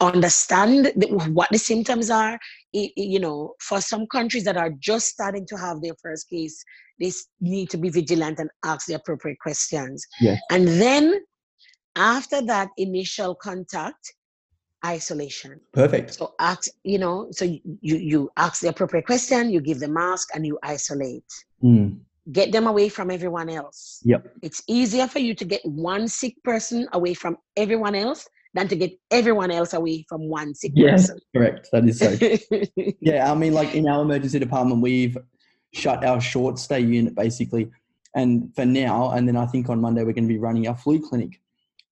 [0.00, 2.38] Understand the, what the symptoms are.
[2.72, 6.62] You know, for some countries that are just starting to have their first case,
[7.00, 10.04] they need to be vigilant and ask the appropriate questions.
[10.20, 10.40] Yes.
[10.50, 11.20] And then
[11.96, 14.14] after that initial contact,
[14.84, 15.60] isolation.
[15.72, 16.14] Perfect.
[16.14, 20.28] So ask, you know, so you you ask the appropriate question, you give the mask,
[20.34, 21.24] and you isolate.
[21.62, 21.98] Mm.
[22.30, 24.00] Get them away from everyone else.
[24.04, 24.34] Yep.
[24.42, 28.28] It's easier for you to get one sick person away from everyone else
[28.58, 31.10] than to get everyone else away from one sick Yes.
[31.34, 31.68] Correct.
[31.72, 32.16] That is so.
[33.00, 35.16] Yeah, I mean, like in our emergency department, we've
[35.72, 37.70] shut our short stay unit basically,
[38.14, 40.76] and for now, and then I think on Monday we're going to be running our
[40.76, 41.40] flu clinic,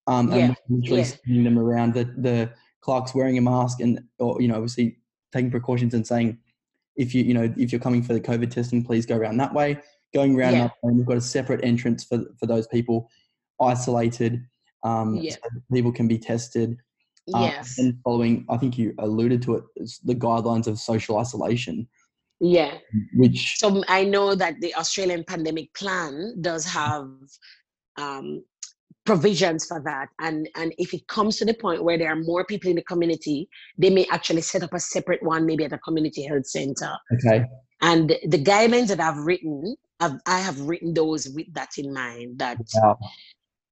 [0.07, 1.07] um, Yeah, and literally yeah.
[1.25, 1.95] sending them around.
[1.95, 2.51] The the
[2.81, 4.99] clerk's wearing a mask and, or you know, obviously
[5.33, 6.39] taking precautions and saying,
[6.97, 9.55] if you you know if you're coming for the COVID testing, please go around that
[9.55, 9.79] way.
[10.14, 10.59] Going around, Yeah.
[10.59, 13.09] another way, and we've got a separate entrance for for those people,
[13.61, 14.43] isolated,
[14.83, 15.33] um, Yeah.
[15.33, 15.41] so
[15.72, 16.79] people can be tested.
[17.35, 17.77] uh, yes.
[17.79, 19.64] and following, I think you alluded to it,
[20.05, 21.89] the guidelines of social isolation
[22.41, 22.79] yeah.
[23.14, 27.09] which So I know that the Australian pandemic plan does have
[27.97, 28.45] um,
[29.05, 32.45] provisions for that, and and if it comes to the point where there are more
[32.45, 33.49] people in the community,
[33.79, 36.93] they may actually set up a separate one, maybe at a community health center.
[37.14, 37.45] okay
[37.81, 42.39] And the guidelines that I've written, I've, I have written those with that in mind.
[42.39, 42.99] That wow.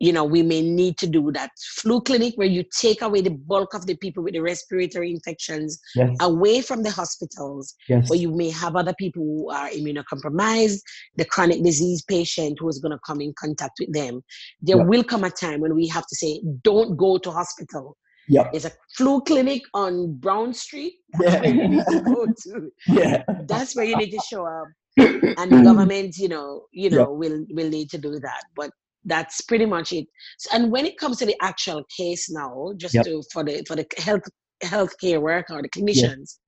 [0.00, 3.30] You know, we may need to do that flu clinic where you take away the
[3.30, 6.16] bulk of the people with the respiratory infections Yes.
[6.20, 8.10] away from the hospitals, Yes.
[8.10, 10.80] where you may have other people who are immunocompromised,
[11.16, 14.22] the chronic disease patient who is going to come in contact with them.
[14.60, 14.84] There Yeah.
[14.84, 17.96] will come a time when we have to say, don't go to hospital.
[18.28, 18.48] Yeah.
[18.50, 20.94] There's a flu clinic on Brown Street.
[21.12, 21.40] That's Yeah.
[21.40, 22.72] where you need to go to.
[22.88, 23.22] Yeah.
[23.46, 24.66] That's where you need to show up
[24.96, 27.08] and the government, you know, you know, Yep.
[27.20, 28.42] will will need to do that.
[28.56, 28.70] But
[29.04, 30.06] that's pretty much it.
[30.52, 33.04] And when it comes to the actual case now, just Yep.
[33.04, 34.22] to for the for the health
[34.62, 36.38] healthcare worker or the clinicians,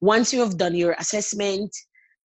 [0.00, 1.70] once you have done your assessment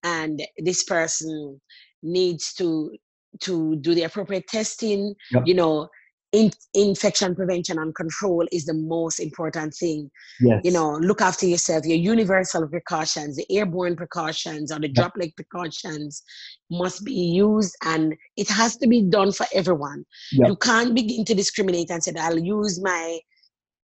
[0.03, 1.61] and this person
[2.03, 2.97] needs to
[3.41, 5.43] to do the appropriate testing, Yep.
[5.47, 5.89] you know,
[6.33, 10.11] in, infection prevention and control is the most important thing
[10.41, 10.61] Yes.
[10.65, 11.87] you know, look after yourself.
[11.87, 16.23] Your universal precautions, the airborne precautions or the droplet precautions
[16.71, 20.05] must be used and it has to be done for everyone.
[20.33, 20.49] Yep.
[20.49, 23.19] You can't begin to discriminate and say, I'll use my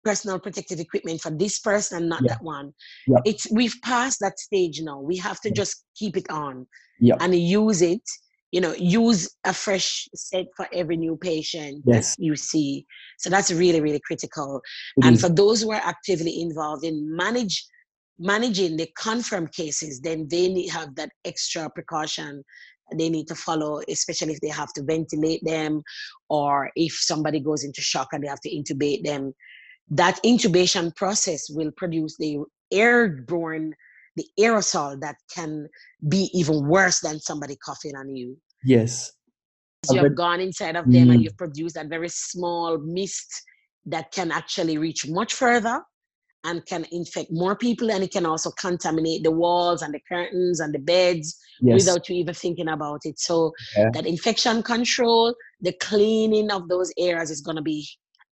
[0.05, 2.35] personal protective equipment for this person and not Yeah.
[2.35, 2.73] that one.
[3.07, 3.21] Yep.
[3.25, 5.01] It's we've passed that stage now.
[5.01, 6.67] We have to just keep it on
[7.01, 7.19] Yep.
[7.21, 8.03] and use it.
[8.53, 12.15] You know, use a fresh set for every new patient Yes.
[12.17, 12.87] that you see.
[13.19, 14.61] So that's really, really critical
[14.99, 17.65] It and for those who are actively involved in manage
[18.19, 22.45] managing the confirmed cases then they need have that extra precaution
[22.99, 25.83] they need to follow especially if they have to ventilate them
[26.29, 29.33] or if somebody goes into shock and they have to intubate them
[29.91, 32.39] that intubation process will produce the
[32.71, 33.75] airborne
[34.17, 35.69] the aerosol that can
[36.09, 39.13] be even worse than somebody coughing on you yes.
[39.85, 41.25] so you I've gone inside of them and Mm.
[41.25, 43.31] you've produced that very small mist
[43.87, 45.83] that can actually reach much further
[46.45, 50.61] and can infect more people and it can also contaminate the walls and the curtains
[50.61, 51.85] and the beds Yes.
[51.85, 53.91] without you even thinking about it so Yeah.
[53.95, 57.89] that infection control the cleaning of those areas is going to be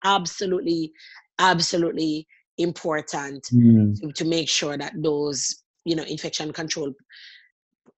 [0.04, 0.92] absolutely
[1.38, 2.26] absolutely
[2.58, 3.94] important Mm.
[4.00, 6.92] to, to make sure that those you know infection control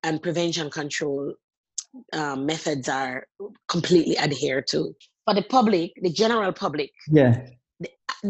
[0.04, 1.34] and prevention control
[2.12, 3.26] um, methods are
[3.68, 7.34] completely adhered to for the public the general public Yeah.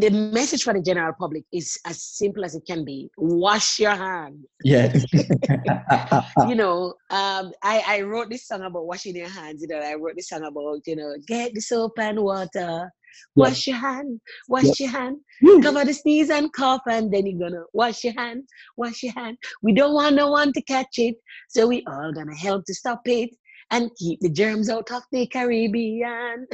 [0.05, 3.97] the message for the general public is as simple as it can be wash your
[4.07, 4.93] hands Yeah.
[6.51, 9.95] you know um, I, I wrote this song about washing your hands you know i
[9.95, 12.91] wrote this song about you know get the soap and water
[13.35, 15.19] wash your hand wash your hand.
[15.43, 15.63] Woo.
[15.63, 18.45] cover the sneeze and cough and then you're gonna wash your hand
[18.77, 19.39] wash your hand.
[19.63, 21.17] We don't want no one to catch it
[21.49, 23.31] so we all gonna help to stop it
[23.71, 26.47] and keep the germs out of the caribbean.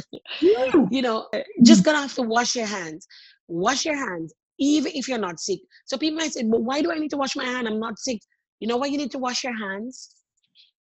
[0.42, 0.88] Woo.
[0.90, 1.64] you know hmm.
[1.64, 3.06] just gonna have to wash your hands
[3.48, 5.60] wash your hands even if you're not sick.
[5.86, 7.66] So people might say but why do i need to wash my hand?
[7.66, 8.20] I'm not sick.
[8.60, 10.14] You know why you need to wash your hands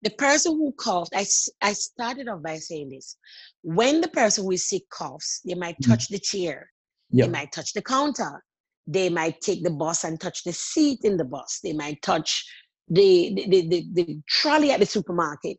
[0.02, 3.16] the person who coughed I started off by saying this
[3.62, 5.88] when the person who is sick coughs they might Mhm.
[5.88, 6.68] touch the chair
[7.12, 8.42] they might touch the counter.
[8.86, 11.60] They might take the bus and touch the seat in the bus.
[11.62, 12.44] They might touch
[12.88, 15.58] the the, the, the, the trolley at the supermarket.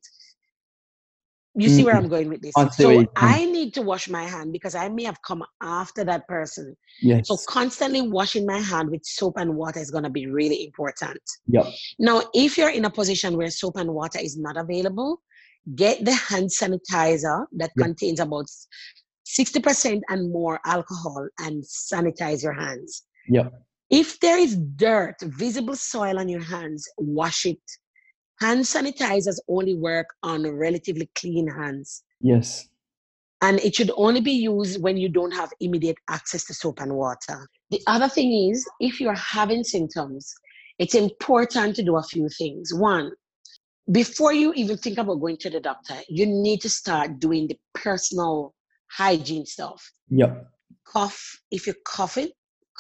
[1.56, 1.96] You see where.
[1.96, 2.54] I'm going with this?
[2.58, 6.28] I So I need to wash my hand because I may have come after that
[6.28, 6.76] person.
[7.02, 7.28] Yes.
[7.28, 11.22] So constantly washing my hand with soap and water is going to be really important.
[11.48, 11.66] Yep.
[12.00, 15.22] Now, if you're in a position where soap and water is not available,
[15.76, 17.86] get the hand sanitizer that Yep.
[17.86, 18.46] contains about
[19.26, 23.04] 60% and more alcohol and sanitize your hands.
[23.30, 23.54] Yep.
[23.90, 27.62] If there is dirt, visible soil on your hands, wash it.
[28.40, 32.04] Hand sanitizers only work on relatively clean hands.
[32.20, 32.68] Yes.
[33.42, 36.96] And it should only be used when you don't have immediate access to soap and
[36.96, 37.48] water.
[37.72, 40.34] The other thing is, if you're having symptoms,
[40.80, 42.74] it's important to do a few things.
[42.74, 43.12] One,
[43.92, 47.58] before you even think about going to the doctor, you need to start doing the
[47.74, 48.54] personal
[48.90, 49.92] hygiene stuff.
[50.10, 50.48] Yep.
[50.86, 52.30] Cough, if you're coughing,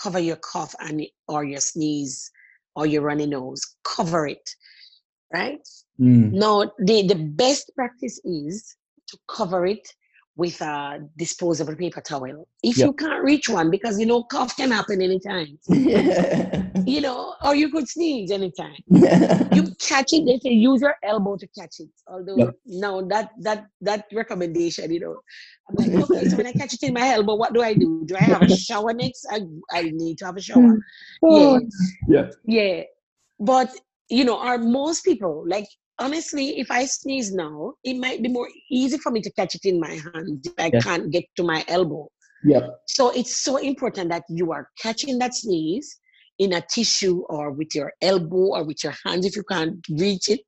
[0.01, 2.31] cover your cough and or your sneeze
[2.75, 4.49] or your runny nose, cover it,
[5.33, 5.67] right?
[5.99, 6.31] Mm.
[6.33, 8.75] No, the, the best practice is
[9.07, 9.87] to cover it
[10.35, 12.47] with a disposable paper towel.
[12.63, 12.87] If Yep.
[12.87, 15.59] you can't reach one, because you know cough can happen anytime,
[16.87, 18.75] you know, or you could sneeze anytime.
[19.53, 21.89] You catch it, they say use your elbow to catch it.
[22.07, 22.53] Although Yep.
[22.65, 25.17] no, that that that recommendation, you know.
[25.69, 28.01] I'm like, okay, so when I catch it in my elbow, what do I do?
[28.05, 29.27] Do I have a shower next?
[29.29, 30.79] I I need to have a shower.
[31.23, 31.59] Oh,
[32.07, 32.25] Yeah.
[32.25, 32.31] yeah.
[32.45, 32.83] Yeah.
[33.39, 33.69] But
[34.09, 35.67] you know, are most people like
[35.99, 39.65] honestly, if I sneeze now, it might be more easy for me to catch it
[39.65, 40.79] in my hand if I Yeah.
[40.81, 42.09] can't get to my elbow.
[42.43, 42.67] Yeah.
[42.87, 45.97] So it's so important that you are catching that sneeze
[46.39, 50.29] in a tissue or with your elbow or with your hands if you can't reach
[50.29, 50.41] it.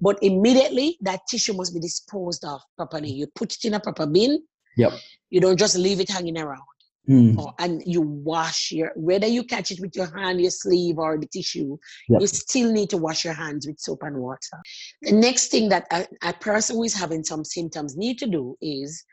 [0.00, 3.10] But immediately that tissue must be disposed of properly.
[3.10, 4.42] You put it in a proper bin.
[4.78, 4.92] Yep.
[5.30, 6.60] you don't just leave it hanging around.
[7.08, 7.38] Mm.
[7.38, 11.16] Or, and you wash your whether you catch it with your hand, your sleeve, or
[11.18, 11.76] the tissue,
[12.08, 12.20] Yep.
[12.20, 14.58] you still need to wash your hands with soap and water.
[15.02, 18.56] The next thing that a, a person who is having some symptoms need to do
[18.60, 19.04] is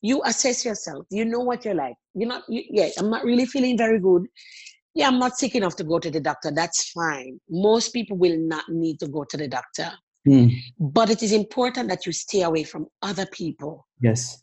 [0.00, 1.06] you assess yourself.
[1.10, 1.94] You know what you're like.
[2.14, 4.26] You're not, you, yeah, I'm not really feeling very good.
[4.94, 6.50] Yeah, I'm not sick enough to go to the doctor.
[6.54, 7.38] That's fine.
[7.48, 9.90] Most people will not need to go to the doctor.
[10.26, 10.52] Mm.
[10.78, 13.86] But it is important that you stay away from other people.
[14.00, 14.42] Yes.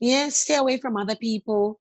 [0.00, 1.78] Yeah, stay away from other people.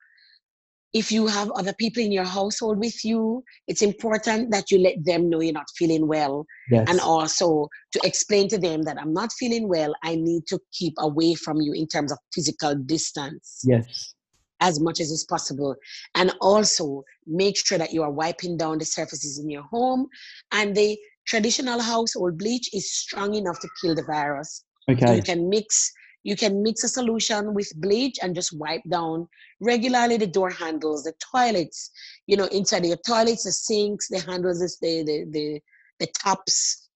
[0.93, 5.03] If you have other people in your household with you, it's important that you let
[5.03, 6.45] them know you're not feeling well.
[6.69, 6.87] Yes.
[6.87, 9.93] And also to explain to them that I'm not feeling well.
[10.03, 14.13] I need to keep away from you in terms of physical distance yes.
[14.61, 15.75] as much as is possible.
[16.13, 20.07] And also make sure that you are wiping down the surfaces in your home.
[20.51, 24.63] And the traditional household bleach is strong enough to kill the virus.
[24.87, 25.15] So Okay.
[25.15, 25.91] you can mix
[26.24, 29.28] you can mix a solution with bleach and just wipe down
[29.59, 31.91] regularly the door handles, the toilets,
[32.28, 35.59] you know, inside your toilets, the sinks, the handles, the the the,
[35.99, 36.89] the taps,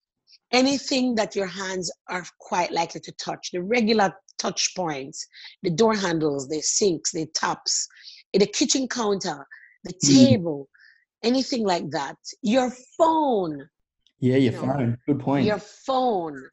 [0.51, 5.27] anything that your hands are quite likely to touch, the regular touch points,
[5.63, 7.87] the door handles, the sinks, the taps,
[8.33, 9.45] the kitchen counter,
[9.83, 10.15] the Mm.
[10.15, 10.69] table,
[11.23, 12.17] anything like that.
[12.41, 13.69] Your phone,
[14.19, 14.61] Yeah, your No.
[14.61, 14.97] phone.
[15.05, 15.45] Good point.
[15.45, 16.49] your phone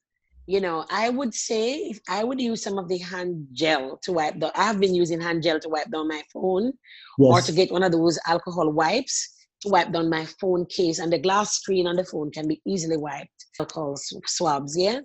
[0.46, 4.12] you know i would say if i would use some of the hand gel to
[4.12, 6.72] wipe the i've been using hand gel to wipe down my phone
[7.18, 9.30] or to get one of those alcohol wipes
[9.60, 12.60] to wipe down my phone case and the glass screen on the phone can be
[12.66, 15.00] easily wiped alcohol sw- swabs yeah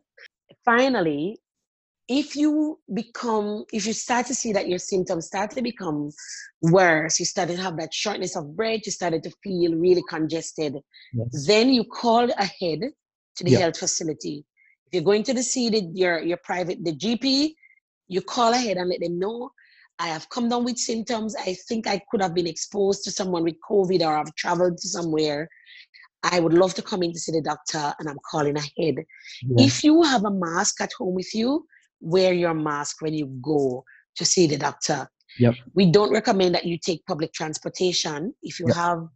[0.66, 1.38] finally
[2.10, 6.10] if you become if you start to see that your symptoms start to become
[6.64, 10.76] worse you started to have that shortness of breath you started to feel really congested
[11.14, 11.46] yes.
[11.48, 12.82] then you call ahead
[13.40, 13.60] to the Yeah.
[13.60, 14.46] health facility.
[14.90, 17.54] If you're going to the see the, your your private the GP,
[18.08, 19.52] you call ahead and let them know.
[20.00, 21.36] I have come down with symptoms.
[21.36, 24.88] I think I could have been exposed to someone with COVID or I've traveled to
[24.88, 25.48] somewhere.
[26.24, 28.96] I would love to come in to see the doctor and I'm calling ahead.
[29.44, 29.78] yes.
[29.78, 31.66] If you have a mask at home with you,
[32.02, 33.84] wear your mask when you go
[34.16, 35.08] to see the doctor.
[35.38, 35.56] Yep.
[35.76, 38.76] We don't recommend that you take public transportation if you Yep.
[38.76, 39.08] have,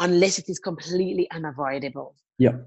[0.00, 2.16] unless it is completely unavoidable.
[2.38, 2.66] Yep.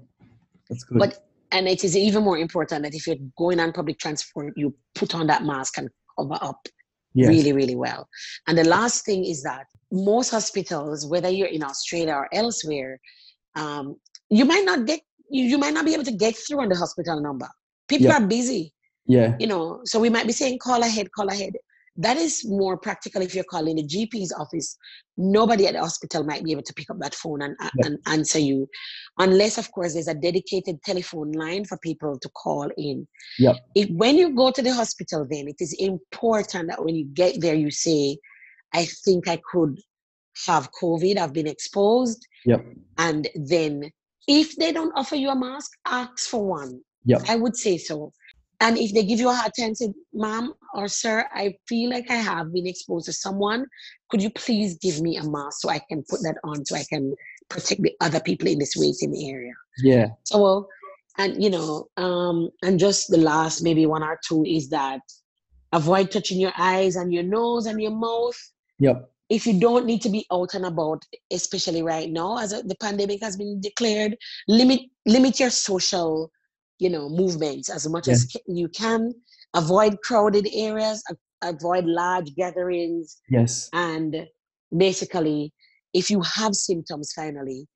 [0.68, 0.98] That's good.
[0.98, 4.74] But and it is even more important that if you're going on public transport, you
[4.94, 6.66] put on that mask and cover up
[7.14, 7.28] yes.
[7.28, 8.08] really, really well.
[8.46, 13.00] And the last thing is that most hospitals, whether you're in Australia or elsewhere,
[13.56, 13.96] um,
[14.28, 16.76] you might not get you, you might not be able to get through on the
[16.76, 17.48] hospital number.
[17.88, 18.16] People Yeah.
[18.18, 18.72] are busy,
[19.06, 19.36] Yeah.
[19.38, 19.80] you know.
[19.84, 21.54] So we might be saying call ahead, call ahead.
[21.96, 24.76] That is more practical if you're calling the GP's office.
[25.16, 27.86] Nobody at the hospital might be able to pick up that phone and, Yeah.
[27.86, 28.68] and answer you,
[29.18, 33.06] unless, of course, there's a dedicated telephone line for people to call in.
[33.38, 33.56] Yep.
[33.74, 37.40] If when you go to the hospital, then it is important that when you get
[37.40, 38.18] there, you say,
[38.72, 39.78] "I think I could
[40.46, 41.18] have COVID.
[41.18, 42.64] I've been exposed." Yep.
[42.98, 43.90] And then,
[44.28, 46.80] if they don't offer you a mask, ask for one.
[47.04, 47.22] Yep.
[47.28, 48.12] I would say so.
[48.60, 52.10] And if they give you a hard time, say, ma'am or sir, I feel like
[52.10, 53.66] I have been exposed to someone.
[54.10, 56.84] Could you please give me a mask so I can put that on so I
[56.88, 57.14] can
[57.48, 59.54] protect the other people in this waiting area?
[59.82, 60.08] Yeah.
[60.24, 60.68] So,
[61.16, 65.00] and you know, um, and just the last maybe one or two is that
[65.72, 68.36] avoid touching your eyes and your nose and your mouth
[68.80, 69.10] Yep.
[69.28, 73.22] if you don't need to be out and about, especially right now, as the pandemic
[73.22, 74.16] has been declared,
[74.48, 76.30] limit limit your social,
[76.80, 79.12] you know, movements as much as you can.
[79.54, 81.02] Avoid crowded areas.
[81.42, 83.70] Avoid large gatherings, Yes.
[83.72, 84.26] and
[84.76, 85.52] basically,
[85.94, 87.66] if you have symptoms, finally,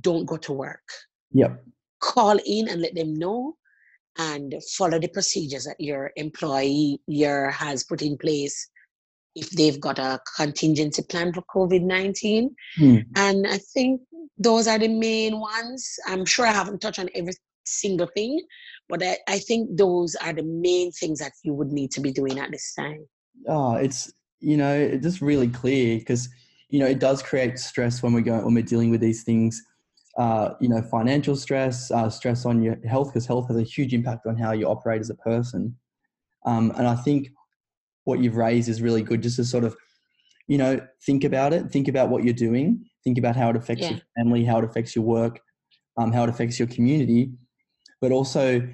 [0.00, 0.86] don't go to work.
[1.32, 1.64] Yep.
[2.00, 3.56] Call in and let them know,
[4.18, 8.68] and follow the procedures that your employee your has put in place
[9.34, 12.54] if they've got a contingency plan for COVID 19.
[12.76, 12.96] Hmm.
[13.16, 14.00] And I think
[14.38, 15.98] those are the main ones.
[16.06, 17.34] I'm sure I haven't touched on every
[17.64, 18.40] single thing,
[18.88, 22.12] but I, I think those are the main things that you would need to be
[22.12, 23.06] doing at this time.
[23.48, 26.28] Oh, it's you know, it's just really clear because
[26.68, 29.62] you know it does create stress when we go when we're dealing with these things.
[30.18, 33.94] Uh, you know, financial stress, uh, stress on your health because health has a huge
[33.94, 35.74] impact on how you operate as a person.
[36.44, 37.30] Um, and I think
[38.04, 39.76] what you've raised is really good, just to sort of,
[40.48, 43.88] you know, think about it, think about what you're doing, think about how it affects
[43.88, 45.40] your family, how it affects your work,
[45.96, 47.30] um, how it affects your community,
[48.00, 48.66] but also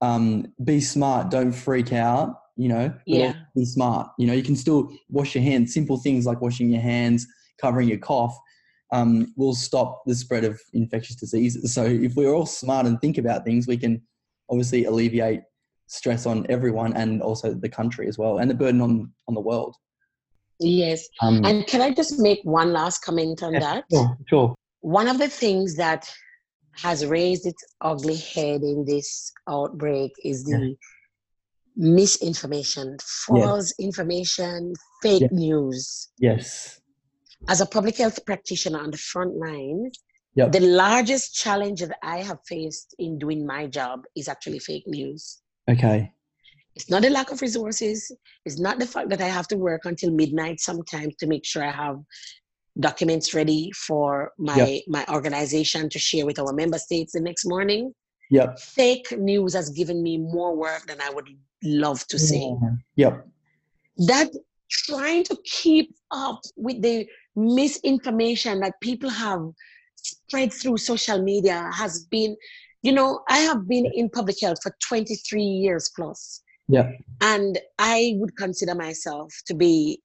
[0.00, 1.30] um, be smart.
[1.30, 2.36] Don't freak out.
[2.56, 3.34] You know, Yeah.
[3.56, 4.10] be smart.
[4.18, 5.74] You know, you can still wash your hands.
[5.74, 7.26] Simple things like washing your hands,
[7.60, 8.36] covering your cough,
[8.92, 11.74] um, will stop the spread of infectious diseases.
[11.74, 14.00] So if we're all smart and think about things, we can
[14.50, 15.40] obviously alleviate
[15.88, 19.40] stress on everyone and also the country as well, and the burden on on the
[19.40, 19.74] world.
[20.60, 21.08] Yes.
[21.22, 23.84] Um, And can I just make one last comment on yeah, that?
[23.90, 24.54] Sure, sure.
[24.80, 26.08] One of the things that
[26.76, 30.76] has raised its ugly head in this outbreak is the
[31.76, 32.96] misinformation,
[33.26, 35.28] false information, fake Yeah.
[35.32, 36.08] news.
[36.18, 36.80] Yes.
[37.48, 39.90] As a public health practitioner on the front line,
[40.36, 40.52] Yep.
[40.52, 45.42] the largest challenge that I have faced in doing my job is actually fake news.
[45.68, 46.12] Okay.
[46.74, 48.10] It's not the lack of resources.
[48.44, 51.62] It's not the fact that I have to work until midnight sometimes to make sure
[51.62, 52.00] I have
[52.80, 57.94] documents ready for my my organization to share with our member states the next morning.
[58.30, 58.58] Yep.
[58.58, 61.28] Fake news has given me more work than I would
[61.62, 62.54] love to see.
[62.96, 63.26] Yep.
[63.98, 64.30] That
[64.70, 67.06] trying to keep up with the
[67.36, 69.42] misinformation that people have
[69.96, 72.36] spread through social media has been,
[72.82, 76.42] you know, I have been in public health for 23 years plus.
[76.68, 76.90] Yeah.
[77.20, 80.00] And I would consider myself to be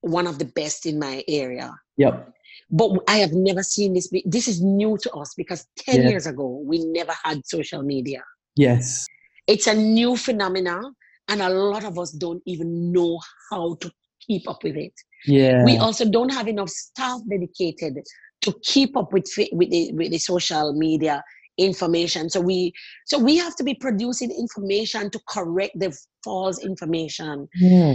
[0.00, 1.72] one of the best in my area.
[1.96, 2.32] Yep.
[2.70, 4.08] But I have never seen this.
[4.08, 6.08] Be, this is new to us because 10 Yeah.
[6.08, 8.22] years ago, we never had social media.
[8.56, 9.06] Yes.
[9.46, 10.94] It's a new phenomenon,
[11.28, 13.18] and a lot of us don't even know
[13.50, 13.90] how to
[14.26, 14.92] keep up with it.
[15.26, 15.64] Yeah.
[15.64, 17.98] We also don't have enough staff dedicated
[18.42, 21.22] to keep up with, with, the, with the social media
[21.58, 22.30] information.
[22.30, 22.72] So we
[23.04, 25.94] so we have to be producing information to correct the
[26.24, 27.48] false information.
[27.54, 27.94] yeah.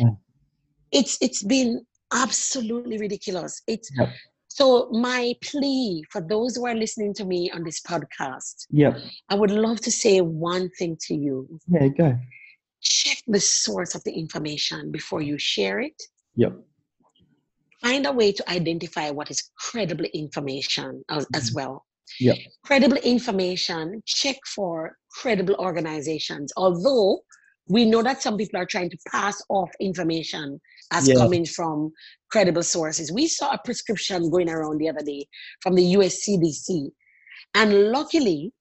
[0.91, 1.83] It's it's been
[2.13, 3.61] absolutely ridiculous.
[3.67, 4.09] It's Yep.
[4.47, 8.97] so my plea for those who are listening to me on this podcast, Yep.
[9.29, 11.59] I would love to say one thing to you.
[11.67, 11.87] Yeah.
[11.89, 12.17] Go.
[12.81, 16.01] Check the source of the information before you share it.
[16.35, 16.53] Yep.
[17.81, 21.55] Find a way to identify what is credible information as, as Mhm.
[21.55, 21.85] well.
[22.19, 22.35] Yeah.
[22.63, 26.53] Credible information, check for credible organizations.
[26.55, 27.21] Although
[27.67, 30.59] we know that some people are trying to pass off information
[30.91, 31.15] as Yeah.
[31.15, 31.91] coming from
[32.31, 33.11] credible sources.
[33.11, 35.27] We saw a prescription going around the other day
[35.61, 36.91] from the US CDC.
[37.55, 38.51] And luckily,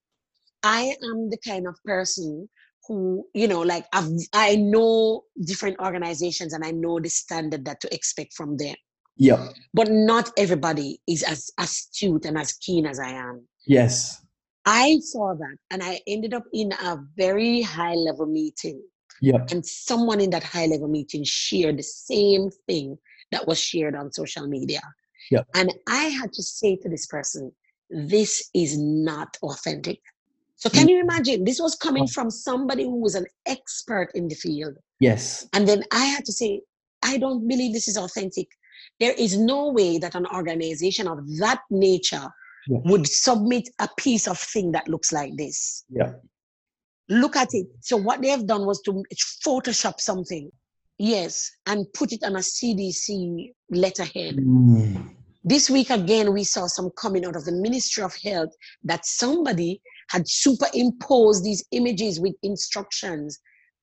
[0.63, 2.49] I am the kind of person
[2.89, 7.81] who, you know, like I've, I know different organizations and I know the standard that
[7.81, 8.75] to expect from them.
[9.17, 9.49] Yeah.
[9.73, 13.47] But not everybody is as astute and as keen as I am.
[13.67, 14.23] Yes.
[14.67, 18.83] I saw that and I ended up in a very high level meeting.
[19.21, 19.51] Yep.
[19.51, 22.99] And someone in that high level meeting shared the same thing
[23.31, 24.81] that was shared on social media.
[25.31, 25.47] Yep.
[25.55, 27.53] And I had to say to this person,
[27.91, 30.01] this is not authentic.
[30.57, 31.45] So can you imagine?
[31.45, 32.07] This was coming oh.
[32.07, 34.77] from somebody who was an expert in the field.
[35.01, 35.47] Yes.
[35.53, 36.63] And then I had to say,
[37.03, 38.49] I don't believe this is authentic.
[39.01, 42.29] There is no way that an organization of that nature
[42.69, 45.85] would submit a piece of thing that looks like this.
[45.91, 46.23] Yep.
[47.09, 47.67] Look at it.
[47.81, 49.03] So what they have done was to
[49.47, 50.51] Photoshop something.
[50.99, 54.37] Yes, and put it on a CDC letterhead.
[54.37, 55.11] Mm.
[55.43, 58.51] This week again, we saw some coming out of the Ministry of Health
[58.85, 63.39] that somebody had superimposed these images with instructions,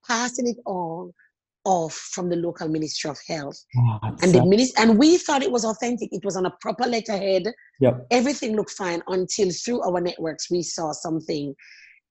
[0.08, 1.14] passing it all
[1.66, 3.64] off from the local Ministry of Health.
[3.78, 6.10] Oh, And the minister, and we thought it was authentic.
[6.12, 7.44] It was on a proper letterhead.
[7.80, 8.08] Yep.
[8.10, 11.54] Everything looked fine until through our networks we saw something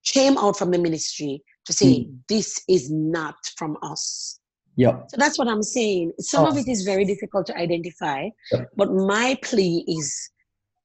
[0.05, 2.15] came out from the ministry to say hmm.
[2.27, 4.39] this is not from us.
[4.75, 5.01] Yeah.
[5.09, 6.13] So that's what I'm saying.
[6.19, 6.57] Some of Oh.
[6.57, 8.69] it is very difficult to identify, Yep.
[8.75, 10.29] but my plea is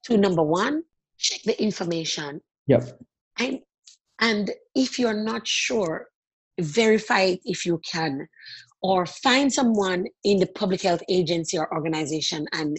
[0.05, 0.83] to number one,
[1.19, 2.41] check the information.
[2.67, 3.01] Yep.
[3.39, 3.61] And
[4.19, 6.09] and if you're not sure,
[6.59, 8.27] verify it if you can,
[8.83, 12.79] or find someone in the public health agency or organization and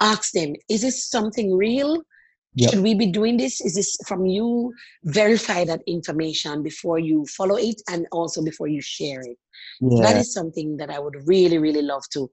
[0.00, 2.02] ask them, is this something real?
[2.58, 2.70] Yep.
[2.70, 3.60] Should we be doing this?
[3.60, 4.74] Is this from you?
[5.04, 9.38] Verify that information before you follow it and also before you share it.
[9.80, 10.02] Yeah.
[10.02, 12.28] That is something that I would really, really love to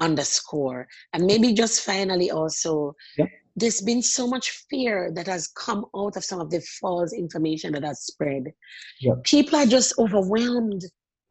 [0.00, 0.88] underscore.
[1.12, 3.28] And maybe just finally also, Yep.
[3.54, 7.72] there's been so much fear that has come out of some of the false information
[7.74, 8.52] that has spread.
[9.00, 9.22] Yep.
[9.22, 10.82] People are just overwhelmed.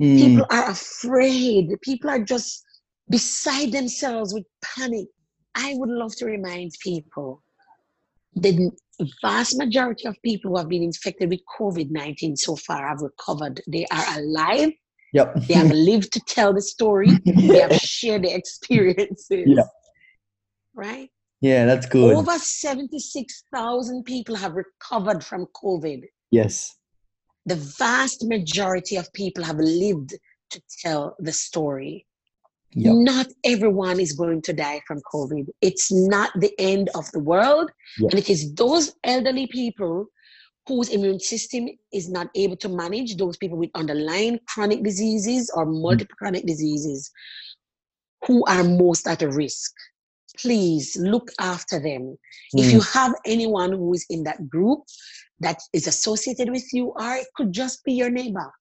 [0.01, 0.17] Mm.
[0.17, 1.69] People are afraid.
[1.81, 2.63] People are just
[3.09, 5.07] beside themselves with panic.
[5.53, 7.43] I would love to remind people
[8.35, 8.71] the
[9.21, 13.61] vast majority of people who have been infected with COVID 19 so far have recovered.
[13.67, 14.71] They are alive.
[15.13, 15.35] Yep.
[15.47, 17.09] They have lived to tell the story.
[17.25, 19.43] They have shared their experiences.
[19.45, 19.63] Yeah.
[20.73, 21.09] Right?
[21.41, 22.15] yeah, that's good.
[22.15, 26.03] Over 76,000 people have recovered from COVID.
[26.29, 26.77] Yes.
[27.45, 30.15] The vast majority of people have lived
[30.51, 32.05] to tell the story.
[32.73, 32.93] Yep.
[32.95, 35.47] Not everyone is going to die from COVID.
[35.61, 37.69] It's not the end of the world.
[37.99, 40.05] And it is those elderly people
[40.67, 45.65] whose immune system is not able to manage, those people with underlying chronic diseases or
[45.65, 47.11] multiple chronic diseases,
[48.25, 49.71] who are most at risk.
[50.37, 52.17] Please look after them.
[52.53, 52.93] If you Mm.
[52.93, 54.83] have anyone who is in that group
[55.39, 58.51] that is associated with you, or it could just be your neighbor,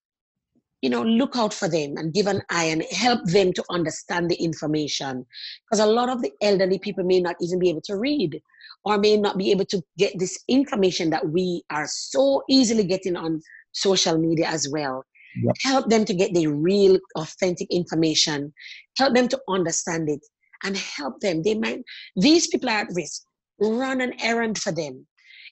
[0.82, 4.30] you know, look out for them and give an eye and help them to understand
[4.30, 5.26] the information.
[5.64, 8.40] Because a lot of the elderly people may not even be able to read
[8.84, 13.16] or may not be able to get this information that we are so easily getting
[13.16, 13.40] on
[13.72, 15.04] social media as well.
[15.42, 15.54] Yep.
[15.62, 18.52] Help them to get the real, authentic information.
[18.98, 20.20] Help them to understand it
[20.64, 21.42] and help them.
[21.42, 21.82] They might,
[22.16, 23.22] these people are at risk.
[23.60, 25.06] Run an errand for them.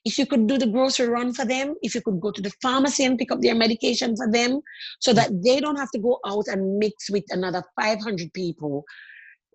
[0.05, 2.53] If you could do the grocery run for them, if you could go to the
[2.62, 4.61] pharmacy and pick up their medication for them,
[5.01, 8.84] so that they don't have to go out and mix with another 500 people,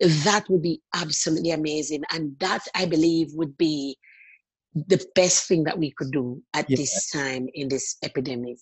[0.00, 2.02] that would be absolutely amazing.
[2.12, 3.96] And that, I believe, would be
[4.74, 6.76] the best thing that we could do at Yeah.
[6.76, 8.58] this time in this epidemic.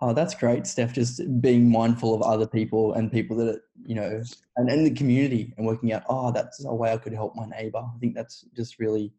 [0.00, 0.92] Oh, that's great, Steph.
[0.92, 4.20] Just being mindful of other people and people that, are, you know,
[4.56, 7.46] and in the community and working out, oh, that's a way I could help my
[7.46, 7.78] neighbor.
[7.78, 9.12] I think that's just really,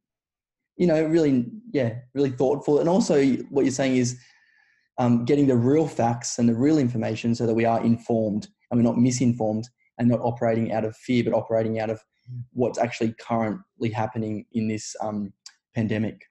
[0.78, 2.80] you know, really, yeah, really thoughtful.
[2.80, 4.20] And also, what you're saying is
[4.98, 8.80] um, getting the real facts and the real information so that we are informed and
[8.80, 9.68] we're not misinformed
[10.00, 12.02] and not operating out of fear, but operating out of
[12.54, 15.32] what's actually currently happening in this um,
[15.76, 16.22] pandemic.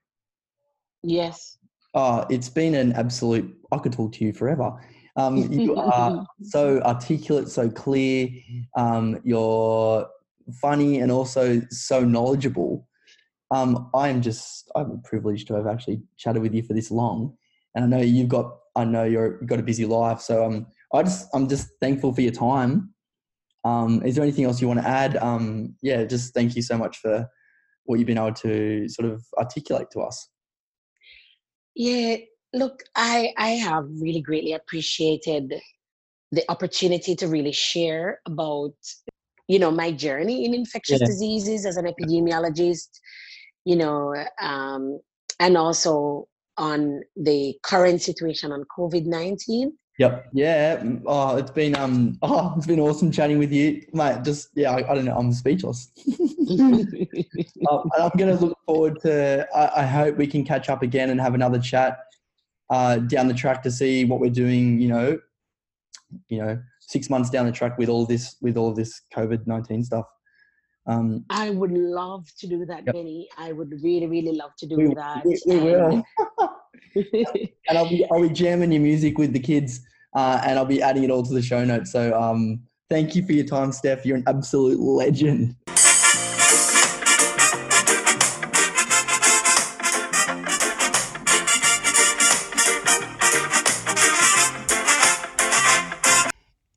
[1.02, 1.58] Yes.
[1.94, 3.54] Oh, it's been an absolute.
[3.70, 4.72] I could talk to you forever.
[5.16, 8.28] Um, you are so articulate, so clear.
[8.76, 10.06] Um, you're
[10.60, 12.88] funny and also so knowledgeable.
[13.52, 14.70] Um, I'm just.
[14.74, 17.36] I'm privileged to have actually chatted with you for this long,
[17.74, 18.56] and I know you've got.
[18.74, 21.28] I know you're you've got a busy life, so um, I just.
[21.34, 22.94] I'm just thankful for your time.
[23.64, 25.16] Um, is there anything else you want to add?
[25.18, 27.28] Um, yeah, just thank you so much for
[27.84, 30.28] what you've been able to sort of articulate to us.
[31.74, 32.16] Yeah,
[32.54, 35.54] look, I I have really greatly appreciated
[36.32, 38.74] the opportunity to really share about
[39.46, 41.06] you know my journey in infectious Yeah.
[41.06, 42.88] diseases as an epidemiologist,
[43.64, 45.00] you know, um,
[45.40, 49.72] and also on the current situation on COVID nineteen.
[49.98, 50.26] Yep.
[50.32, 50.76] Yeah.
[50.78, 52.18] mm, Oh, it's been um.
[52.22, 54.22] Oh, it's been awesome chatting with you, mate.
[54.24, 55.16] Just yeah, I, I don't know.
[55.16, 55.90] I'm speechless.
[57.70, 59.46] um, I'm gonna look forward to.
[59.54, 61.98] I, I hope we can catch up again and have another chat
[62.70, 64.80] uh, down the track to see what we're doing.
[64.80, 65.18] You know,
[66.28, 69.84] you know, six months down the track with all this with all this COVID nineteen
[69.84, 70.06] stuff.
[70.86, 72.94] Um, I would love to do that, Yep.
[72.94, 73.28] Benny.
[73.38, 75.24] I would really, really love to do we, that.
[75.24, 75.86] we, we will.
[75.92, 76.04] And-
[77.68, 79.80] and I'll be I'll be jamming your music with the kids,
[80.14, 81.90] uh, and I'll be adding it all to the show notes.
[81.90, 82.60] So um,
[82.90, 84.04] thank you for your time, Steph.
[84.04, 85.56] You're an absolute legend.